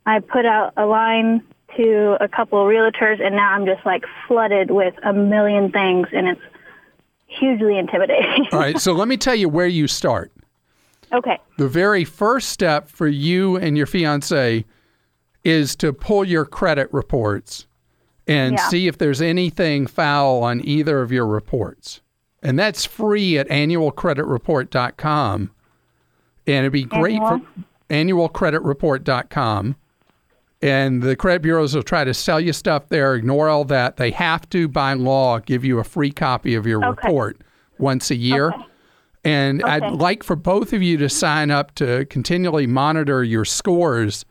I 0.07 0.20
put 0.20 0.47
out 0.47 0.73
a 0.77 0.87
line 0.87 1.42
to 1.77 2.16
a 2.20 2.29
couple 2.29 2.61
of 2.61 2.66
realtors 2.66 3.20
and 3.20 3.35
now 3.35 3.53
I'm 3.53 3.66
just 3.66 3.85
like 3.85 4.05
flooded 4.29 4.70
with 4.70 4.94
a 5.03 5.12
million 5.12 5.73
things 5.73 6.09
and 6.12 6.29
it's 6.29 6.40
hugely 7.38 7.79
intimidating. 7.79 8.47
All 8.53 8.59
right, 8.59 8.79
so 8.81 8.92
let 8.92 9.09
me 9.09 9.16
tell 9.16 9.35
you 9.35 9.49
where 9.49 9.66
you 9.66 9.87
start. 9.88 10.31
okay. 11.12 11.38
The 11.59 11.68
very 11.68 12.05
first 12.05 12.49
step 12.51 12.88
for 12.88 13.07
you 13.07 13.57
and 13.57 13.77
your 13.77 13.87
fiance 13.87 14.64
is 15.44 15.77
to 15.77 15.92
pull 15.92 16.25
your 16.25 16.44
credit 16.44 16.92
reports 16.92 17.66
and 18.27 18.55
Yeah. 18.59 18.68
see 18.68 18.88
if 18.88 18.99
there's 18.99 19.23
anything 19.23 19.87
foul 19.87 20.42
on 20.42 20.61
either 20.66 21.03
of 21.03 21.12
your 21.12 21.27
reports. 21.27 22.01
And 22.42 22.59
that's 22.59 22.85
free 22.85 23.38
at 23.38 23.49
annualcreditreport.com. 23.49 25.51
And 26.47 26.57
it'd 26.59 26.73
be 26.73 26.85
great 26.85 27.18
for 27.18 27.40
annualcreditreport.com. 27.90 29.77
And 30.64 31.03
the 31.03 31.14
credit 31.14 31.42
bureaus 31.42 31.74
will 31.74 31.83
try 31.83 32.05
to 32.05 32.14
sell 32.14 32.40
you 32.40 32.55
stuff 32.55 32.88
there. 32.88 33.14
Ignore 33.14 33.50
all 33.50 33.66
that. 33.66 33.98
They 33.98 34.11
have 34.12 34.48
to, 34.48 34.66
by 34.66 34.94
law, 34.94 35.38
give 35.38 35.62
you 35.62 35.79
a 35.79 35.85
free 35.85 36.11
copy 36.11 36.55
of 36.55 36.66
your 36.66 36.83
Okay. 36.83 37.07
report 37.07 37.37
once 37.79 38.11
a 38.11 38.14
year. 38.16 38.46
Okay. 38.48 38.64
And 39.24 39.62
Okay. 39.62 39.70
I'd 39.72 39.92
like 39.92 40.22
for 40.22 40.37
both 40.37 40.72
of 40.72 40.83
you 40.83 40.96
to 40.96 41.11
sign 41.11 41.50
up 41.50 41.74
to 41.74 42.07
continually 42.07 42.66
monitor 42.66 43.22
your 43.22 43.44
scores 43.44 44.24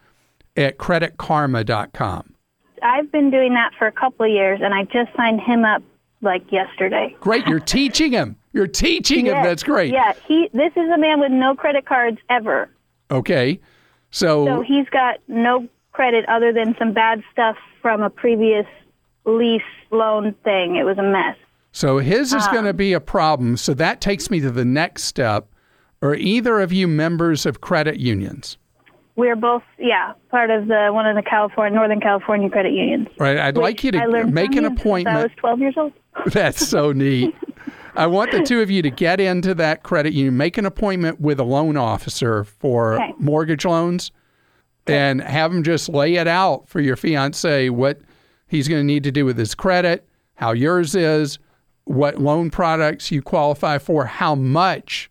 at 0.57 0.79
creditkarma.com. 0.79 2.33
I've 2.81 3.11
been 3.11 3.29
doing 3.29 3.53
that 3.53 3.73
for 3.77 3.85
a 3.85 3.91
couple 3.91 4.25
of 4.25 4.31
years 4.31 4.59
and 4.63 4.73
I 4.73 4.85
just 4.85 5.15
signed 5.15 5.39
him 5.39 5.63
up 5.63 5.83
like 6.21 6.51
yesterday. 6.51 7.15
Great. 7.19 7.45
You're 7.45 7.59
teaching 7.59 8.11
him. 8.11 8.37
You're 8.53 8.65
teaching 8.65 9.27
him. 9.27 9.43
That's 9.43 9.61
great. 9.61 9.93
Yeah, 9.93 10.13
he 10.27 10.49
this 10.51 10.71
is 10.75 10.89
a 10.89 10.97
man 10.97 11.19
with 11.19 11.31
no 11.31 11.53
credit 11.55 11.85
cards 11.85 12.17
ever. 12.31 12.69
Okay. 13.11 13.59
So, 14.09 14.45
So 14.47 14.61
he's 14.61 14.89
got 14.89 15.19
no 15.27 15.67
credit 15.93 16.25
other 16.27 16.51
than 16.51 16.75
some 16.77 16.91
bad 16.93 17.23
stuff 17.32 17.56
from 17.82 18.01
a 18.01 18.10
previous 18.10 18.65
lease 19.25 19.62
loan 19.91 20.34
thing. 20.43 20.75
It 20.75 20.84
was 20.84 20.97
a 20.97 21.03
mess. 21.03 21.38
so 21.71 21.97
his 21.99 22.34
is 22.34 22.45
Um, 22.47 22.53
going 22.53 22.65
to 22.65 22.73
be 22.73 22.93
a 22.93 22.99
problem. 22.99 23.58
So 23.58 23.73
that 23.75 24.01
takes 24.01 24.29
me 24.29 24.39
to 24.41 24.51
the 24.51 24.65
next 24.65 25.03
step. 25.03 25.47
Are 26.01 26.13
either 26.15 26.60
of 26.60 26.73
you 26.73 26.88
members 26.88 27.45
of 27.45 27.62
credit 27.62 27.97
unions? 27.99 28.58
We're 29.15 29.36
both, 29.36 29.63
yeah, 29.77 30.13
part 30.29 30.49
of 30.49 30.67
the 30.67 30.89
one 30.91 31.06
of 31.06 31.15
the 31.15 31.21
California, 31.21 31.75
Northern 31.77 32.01
California 32.01 32.49
credit 32.49 32.73
unions. 32.73 33.08
Right. 33.19 33.38
I'd 33.38 33.58
like 33.58 33.84
you 33.84 33.91
to 33.91 34.25
make 34.25 34.56
an 34.56 34.63
since 34.65 34.79
I 34.79 34.82
appointment. 34.82 35.17
was 35.23 35.32
12 35.38 35.60
years 35.60 35.75
old. 35.77 35.93
That's 36.34 36.67
so 36.67 36.91
neat. 36.91 37.34
I 37.95 38.08
want 38.08 38.32
the 38.32 38.41
two 38.41 38.60
of 38.62 38.71
you 38.71 38.82
to 38.82 38.89
get 38.89 39.19
into 39.19 39.53
that 39.56 39.84
credit 39.84 40.13
union, 40.13 40.36
make 40.36 40.58
an 40.58 40.65
appointment 40.65 41.21
with 41.21 41.39
a 41.39 41.43
loan 41.43 41.77
officer 41.77 42.43
for 42.43 42.95
Okay. 42.95 43.13
mortgage 43.19 43.65
loans, 43.65 44.12
and 44.87 45.21
have 45.21 45.51
him 45.53 45.63
just 45.63 45.89
lay 45.89 46.15
it 46.15 46.27
out 46.27 46.67
for 46.67 46.79
your 46.81 46.95
fiance 46.95 47.69
what 47.69 47.99
he's 48.47 48.67
going 48.67 48.81
to 48.81 48.85
need 48.85 49.03
to 49.03 49.11
do 49.11 49.25
with 49.25 49.37
his 49.37 49.55
credit, 49.55 50.07
how 50.35 50.51
yours 50.51 50.93
is, 50.95 51.39
what 51.85 52.19
loan 52.19 52.49
products 52.49 53.11
you 53.11 53.21
qualify 53.21 53.77
for, 53.77 54.05
how 54.05 54.35
much 54.35 55.09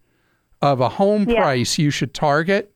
of 0.60 0.80
a 0.80 0.88
home 0.88 1.28
Yeah. 1.28 1.42
price 1.42 1.78
you 1.78 1.90
should 1.90 2.14
target. 2.14 2.72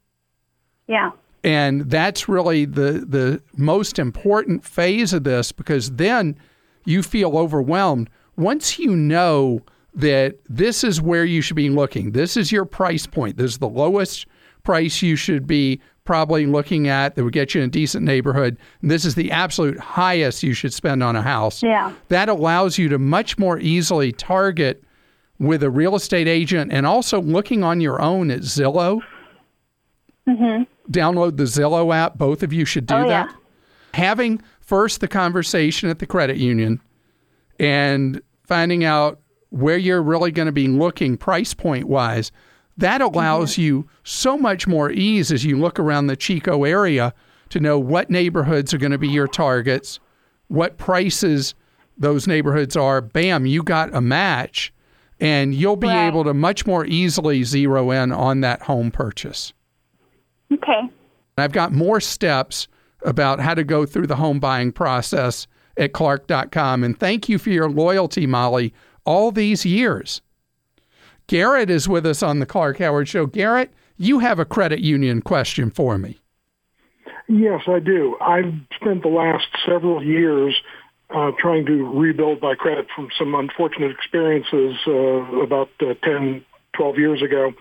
Yeah. 0.86 1.12
And 1.44 1.82
that's 1.90 2.28
really 2.28 2.64
the 2.64 3.04
the 3.08 3.40
most 3.56 3.98
important 3.98 4.64
phase 4.64 5.12
of 5.12 5.24
this 5.24 5.52
because 5.52 5.92
then 5.92 6.36
you 6.84 7.02
feel 7.02 7.36
overwhelmed. 7.36 8.10
Once 8.36 8.78
you 8.78 8.94
know 8.96 9.62
that 9.94 10.36
this 10.48 10.82
is 10.84 11.00
where 11.00 11.24
you 11.24 11.40
should 11.40 11.56
be 11.56 11.70
looking, 11.70 12.10
this 12.12 12.36
is 12.36 12.50
your 12.52 12.64
price 12.64 13.06
point. 13.06 13.36
This 13.36 13.52
is 13.52 13.58
the 13.58 13.68
lowest 13.68 14.26
price 14.64 15.00
you 15.02 15.14
should 15.16 15.46
be 15.46 15.80
probably 16.06 16.46
looking 16.46 16.88
at 16.88 17.14
that 17.14 17.24
would 17.24 17.32
get 17.32 17.54
you 17.54 17.60
in 17.60 17.66
a 17.68 17.70
decent 17.70 18.04
neighborhood. 18.04 18.56
This 18.82 19.04
is 19.04 19.14
the 19.16 19.30
absolute 19.30 19.78
highest 19.78 20.42
you 20.42 20.54
should 20.54 20.72
spend 20.72 21.02
on 21.02 21.16
a 21.16 21.22
house. 21.22 21.62
Yeah. 21.62 21.92
That 22.08 22.28
allows 22.28 22.78
you 22.78 22.88
to 22.88 22.98
much 22.98 23.36
more 23.36 23.58
easily 23.58 24.12
target 24.12 24.82
with 25.38 25.62
a 25.62 25.68
real 25.70 25.94
estate 25.96 26.28
agent 26.28 26.72
and 26.72 26.86
also 26.86 27.20
looking 27.20 27.62
on 27.62 27.80
your 27.82 28.00
own 28.00 28.30
at 28.30 28.40
Zillow 28.40 29.02
Mm-hmm. 30.28 30.64
download 30.90 31.36
the 31.36 31.44
Zillow 31.44 31.94
app. 31.94 32.18
Both 32.18 32.42
of 32.42 32.52
you 32.52 32.64
should 32.64 32.86
do 32.86 32.94
Oh, 32.96 33.08
that. 33.08 33.28
yeah. 33.30 33.36
Having 33.94 34.42
first 34.60 35.00
the 35.00 35.06
conversation 35.06 35.88
at 35.88 36.00
the 36.00 36.06
credit 36.06 36.36
union 36.36 36.80
and 37.60 38.20
finding 38.44 38.82
out 38.84 39.20
where 39.50 39.76
you're 39.78 40.02
really 40.02 40.32
going 40.32 40.46
to 40.46 40.52
be 40.52 40.66
looking 40.66 41.16
price 41.16 41.54
point 41.54 41.86
wise, 41.86 42.32
that 42.76 43.00
allows 43.00 43.56
you 43.58 43.88
so 44.04 44.36
much 44.36 44.66
more 44.66 44.90
ease 44.90 45.32
as 45.32 45.44
you 45.44 45.58
look 45.58 45.78
around 45.78 46.06
the 46.06 46.16
Chico 46.16 46.64
area 46.64 47.14
to 47.50 47.60
know 47.60 47.78
what 47.78 48.10
neighborhoods 48.10 48.74
are 48.74 48.78
going 48.78 48.92
to 48.92 48.98
be 48.98 49.08
your 49.08 49.28
targets, 49.28 49.98
what 50.48 50.76
prices 50.78 51.54
those 51.96 52.26
neighborhoods 52.26 52.76
are. 52.76 53.00
Bam, 53.00 53.46
you 53.46 53.62
got 53.62 53.94
a 53.94 54.00
match, 54.00 54.72
and 55.20 55.54
you'll 55.54 55.76
be 55.76 55.86
Right. 55.88 56.06
able 56.08 56.24
to 56.24 56.34
much 56.34 56.66
more 56.66 56.84
easily 56.84 57.42
zero 57.44 57.90
in 57.90 58.12
on 58.12 58.40
that 58.42 58.62
home 58.62 58.90
purchase. 58.90 59.52
Okay. 60.52 60.82
I've 61.38 61.52
got 61.52 61.72
more 61.72 62.00
steps 62.00 62.68
about 63.04 63.40
how 63.40 63.54
to 63.54 63.64
go 63.64 63.86
through 63.86 64.06
the 64.06 64.16
home 64.16 64.38
buying 64.40 64.72
process 64.72 65.46
at 65.76 65.92
clark.com. 65.92 66.82
And 66.84 66.98
thank 66.98 67.28
you 67.28 67.38
for 67.38 67.50
your 67.50 67.70
loyalty, 67.70 68.26
Molly, 68.26 68.72
all 69.04 69.30
these 69.30 69.64
years. 69.64 70.20
Garrett 71.26 71.70
is 71.70 71.88
with 71.88 72.06
us 72.06 72.22
on 72.22 72.38
the 72.38 72.46
Clark 72.46 72.78
Howard 72.78 73.08
Show. 73.08 73.26
Garrett, 73.26 73.72
you 73.96 74.20
have 74.20 74.38
a 74.38 74.44
credit 74.44 74.80
union 74.80 75.22
question 75.22 75.70
for 75.70 75.98
me. 75.98 76.20
Yes, 77.28 77.62
I 77.66 77.80
do. 77.80 78.16
I've 78.20 78.54
spent 78.76 79.02
the 79.02 79.08
last 79.08 79.48
several 79.66 80.04
years 80.04 80.54
uh, 81.10 81.32
trying 81.38 81.66
to 81.66 81.98
rebuild 81.98 82.40
my 82.42 82.54
credit 82.54 82.86
from 82.94 83.08
some 83.18 83.34
unfortunate 83.34 83.90
experiences 83.90 84.76
uh, 84.86 84.92
about 85.42 85.70
uh, 85.80 85.94
10, 86.04 86.44
12 86.76 86.98
years 86.98 87.22
ago. 87.22 87.52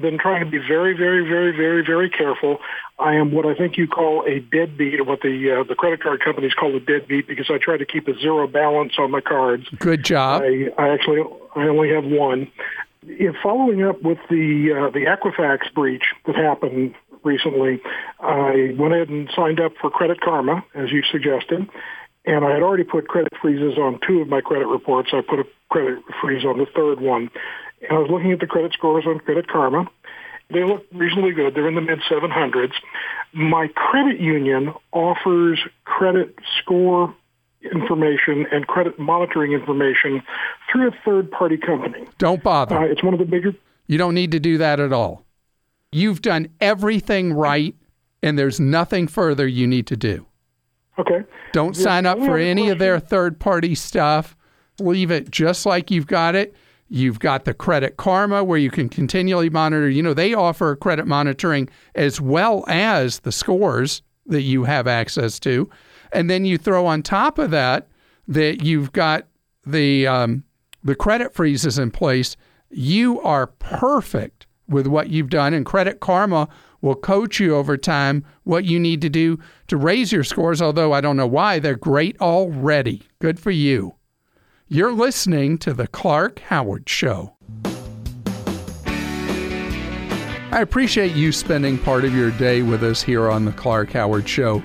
Been 0.00 0.18
trying 0.18 0.44
to 0.44 0.50
be 0.50 0.58
very, 0.58 0.96
very, 0.96 1.28
very, 1.28 1.56
very, 1.56 1.84
very 1.84 2.10
careful. 2.10 2.58
I 2.98 3.14
am 3.14 3.32
what 3.32 3.46
I 3.46 3.54
think 3.54 3.76
you 3.76 3.86
call 3.86 4.24
a 4.26 4.40
deadbeat, 4.40 5.00
or 5.00 5.04
what 5.04 5.20
the 5.20 5.60
uh, 5.60 5.64
the 5.64 5.74
credit 5.74 6.02
card 6.02 6.20
companies 6.24 6.52
call 6.54 6.74
a 6.76 6.80
deadbeat, 6.80 7.26
because 7.26 7.46
I 7.50 7.58
try 7.58 7.76
to 7.76 7.84
keep 7.84 8.06
a 8.08 8.18
zero 8.18 8.46
balance 8.46 8.92
on 8.98 9.10
my 9.10 9.20
cards. 9.20 9.64
Good 9.78 10.04
job. 10.04 10.42
I, 10.42 10.70
I 10.78 10.88
actually 10.90 11.22
I 11.56 11.66
only 11.66 11.90
have 11.90 12.04
one. 12.04 12.50
If 13.06 13.36
following 13.42 13.84
up 13.84 14.02
with 14.02 14.18
the 14.30 14.86
uh, 14.88 14.90
the 14.90 15.06
Equifax 15.06 15.72
breach 15.74 16.04
that 16.26 16.36
happened 16.36 16.94
recently, 17.22 17.80
I 18.20 18.74
went 18.78 18.94
ahead 18.94 19.08
and 19.08 19.30
signed 19.34 19.60
up 19.60 19.72
for 19.80 19.90
Credit 19.90 20.20
Karma, 20.20 20.64
as 20.74 20.90
you 20.90 21.02
suggested, 21.10 21.68
and 22.24 22.44
I 22.44 22.52
had 22.52 22.62
already 22.62 22.84
put 22.84 23.08
credit 23.08 23.32
freezes 23.40 23.78
on 23.78 24.00
two 24.06 24.20
of 24.20 24.28
my 24.28 24.40
credit 24.40 24.66
reports. 24.66 25.10
I 25.12 25.20
put 25.20 25.40
a 25.40 25.44
credit 25.70 26.02
freeze 26.20 26.44
on 26.44 26.58
the 26.58 26.66
third 26.74 27.00
one, 27.00 27.30
and 27.82 27.90
I 27.90 28.00
was 28.00 28.10
looking 28.10 28.32
at 28.32 28.40
the 28.40 28.46
credit 28.46 28.72
scores 28.72 29.04
on 29.06 29.18
Credit 29.20 29.48
Karma. 29.48 29.86
They 30.50 30.64
look 30.64 30.86
reasonably 30.92 31.32
good. 31.32 31.54
They're 31.54 31.68
in 31.68 31.74
the 31.74 31.80
mid 31.80 32.00
700s. 32.10 32.72
My 33.32 33.68
credit 33.74 34.20
union 34.20 34.72
offers 34.92 35.60
credit 35.84 36.36
score 36.60 37.14
information 37.72 38.46
and 38.52 38.66
credit 38.66 38.98
monitoring 38.98 39.52
information 39.52 40.22
through 40.70 40.88
a 40.88 40.92
third 41.04 41.30
party 41.30 41.56
company. 41.56 42.06
Don't 42.18 42.42
bother. 42.42 42.76
Uh, 42.76 42.84
it's 42.84 43.02
one 43.02 43.14
of 43.14 43.20
the 43.20 43.26
bigger. 43.26 43.54
You 43.86 43.98
don't 43.98 44.14
need 44.14 44.32
to 44.32 44.40
do 44.40 44.58
that 44.58 44.80
at 44.80 44.92
all. 44.92 45.24
You've 45.92 46.22
done 46.22 46.48
everything 46.60 47.32
right, 47.32 47.74
and 48.22 48.38
there's 48.38 48.58
nothing 48.58 49.06
further 49.06 49.46
you 49.46 49.66
need 49.66 49.86
to 49.88 49.96
do. 49.96 50.26
Okay. 50.98 51.22
Don't 51.52 51.74
The 51.74 51.82
sign 51.82 52.06
up 52.06 52.18
for 52.18 52.38
any 52.38 52.68
of 52.68 52.78
their 52.78 52.98
third 52.98 53.38
party 53.38 53.74
stuff. 53.74 54.36
Leave 54.80 55.10
it 55.10 55.30
just 55.30 55.66
like 55.66 55.90
you've 55.90 56.06
got 56.06 56.34
it. 56.34 56.54
You've 56.88 57.18
got 57.18 57.44
the 57.44 57.54
Credit 57.54 57.96
Karma 57.96 58.44
where 58.44 58.58
you 58.58 58.70
can 58.70 58.88
continually 58.88 59.50
monitor. 59.50 59.88
You 59.88 60.02
know, 60.02 60.14
they 60.14 60.34
offer 60.34 60.76
credit 60.76 61.06
monitoring 61.06 61.68
as 61.94 62.20
well 62.20 62.64
as 62.68 63.20
the 63.20 63.32
scores 63.32 64.02
that 64.26 64.42
you 64.42 64.64
have 64.64 64.86
access 64.86 65.38
to. 65.40 65.68
And 66.14 66.30
then 66.30 66.44
you 66.44 66.56
throw 66.56 66.86
on 66.86 67.02
top 67.02 67.38
of 67.38 67.50
that 67.50 67.88
that 68.28 68.62
you've 68.62 68.92
got 68.92 69.26
the 69.66 70.06
um, 70.06 70.44
the 70.82 70.94
credit 70.94 71.34
freezes 71.34 71.78
in 71.78 71.90
place, 71.90 72.36
you 72.70 73.20
are 73.22 73.46
perfect 73.46 74.46
with 74.68 74.86
what 74.86 75.10
you've 75.10 75.30
done, 75.30 75.52
and 75.54 75.66
Credit 75.66 76.00
Karma 76.00 76.48
will 76.80 76.94
coach 76.94 77.40
you 77.40 77.56
over 77.56 77.76
time 77.76 78.24
what 78.44 78.64
you 78.64 78.78
need 78.78 79.00
to 79.00 79.08
do 79.08 79.38
to 79.68 79.76
raise 79.76 80.12
your 80.12 80.24
scores. 80.24 80.60
Although 80.60 80.92
I 80.92 81.00
don't 81.00 81.16
know 81.16 81.26
why, 81.26 81.58
they're 81.58 81.76
great 81.76 82.20
already. 82.20 83.02
Good 83.18 83.40
for 83.40 83.50
you. 83.50 83.94
You're 84.68 84.92
listening 84.92 85.58
to 85.58 85.74
The 85.74 85.86
Clark 85.86 86.40
Howard 86.40 86.88
Show. 86.88 87.36
I 90.52 90.60
appreciate 90.60 91.14
you 91.16 91.32
spending 91.32 91.78
part 91.78 92.04
of 92.04 92.14
your 92.14 92.30
day 92.32 92.62
with 92.62 92.84
us 92.84 93.02
here 93.02 93.28
on 93.28 93.44
The 93.44 93.52
Clark 93.52 93.90
Howard 93.92 94.28
Show. 94.28 94.62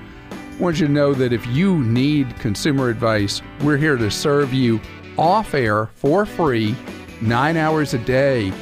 Want 0.60 0.78
you 0.78 0.88
to 0.88 0.92
know 0.92 1.14
that 1.14 1.32
if 1.32 1.46
you 1.46 1.78
need 1.78 2.38
consumer 2.38 2.90
advice, 2.90 3.40
we're 3.62 3.78
here 3.78 3.96
to 3.96 4.10
serve 4.10 4.52
you 4.52 4.78
off 5.16 5.54
air 5.54 5.86
for 5.94 6.26
free, 6.26 6.76
nine 7.22 7.56
hours 7.56 7.94
a 7.94 7.98
day. 7.98 8.52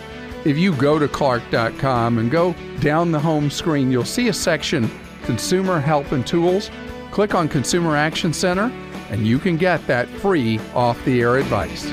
If 0.44 0.56
you 0.56 0.76
go 0.76 1.00
to 1.00 1.08
clark.com 1.08 2.18
and 2.18 2.30
go 2.30 2.54
down 2.78 3.10
the 3.10 3.18
home 3.18 3.50
screen, 3.50 3.90
you'll 3.90 4.04
see 4.04 4.28
a 4.28 4.32
section 4.32 4.88
Consumer 5.24 5.80
Help 5.80 6.12
and 6.12 6.24
Tools. 6.24 6.70
Click 7.10 7.34
on 7.34 7.48
Consumer 7.48 7.96
Action 7.96 8.32
Center, 8.32 8.72
and 9.10 9.26
you 9.26 9.40
can 9.40 9.56
get 9.56 9.84
that 9.88 10.08
free 10.08 10.60
off 10.74 11.04
the 11.04 11.20
air 11.20 11.36
advice. 11.36 11.90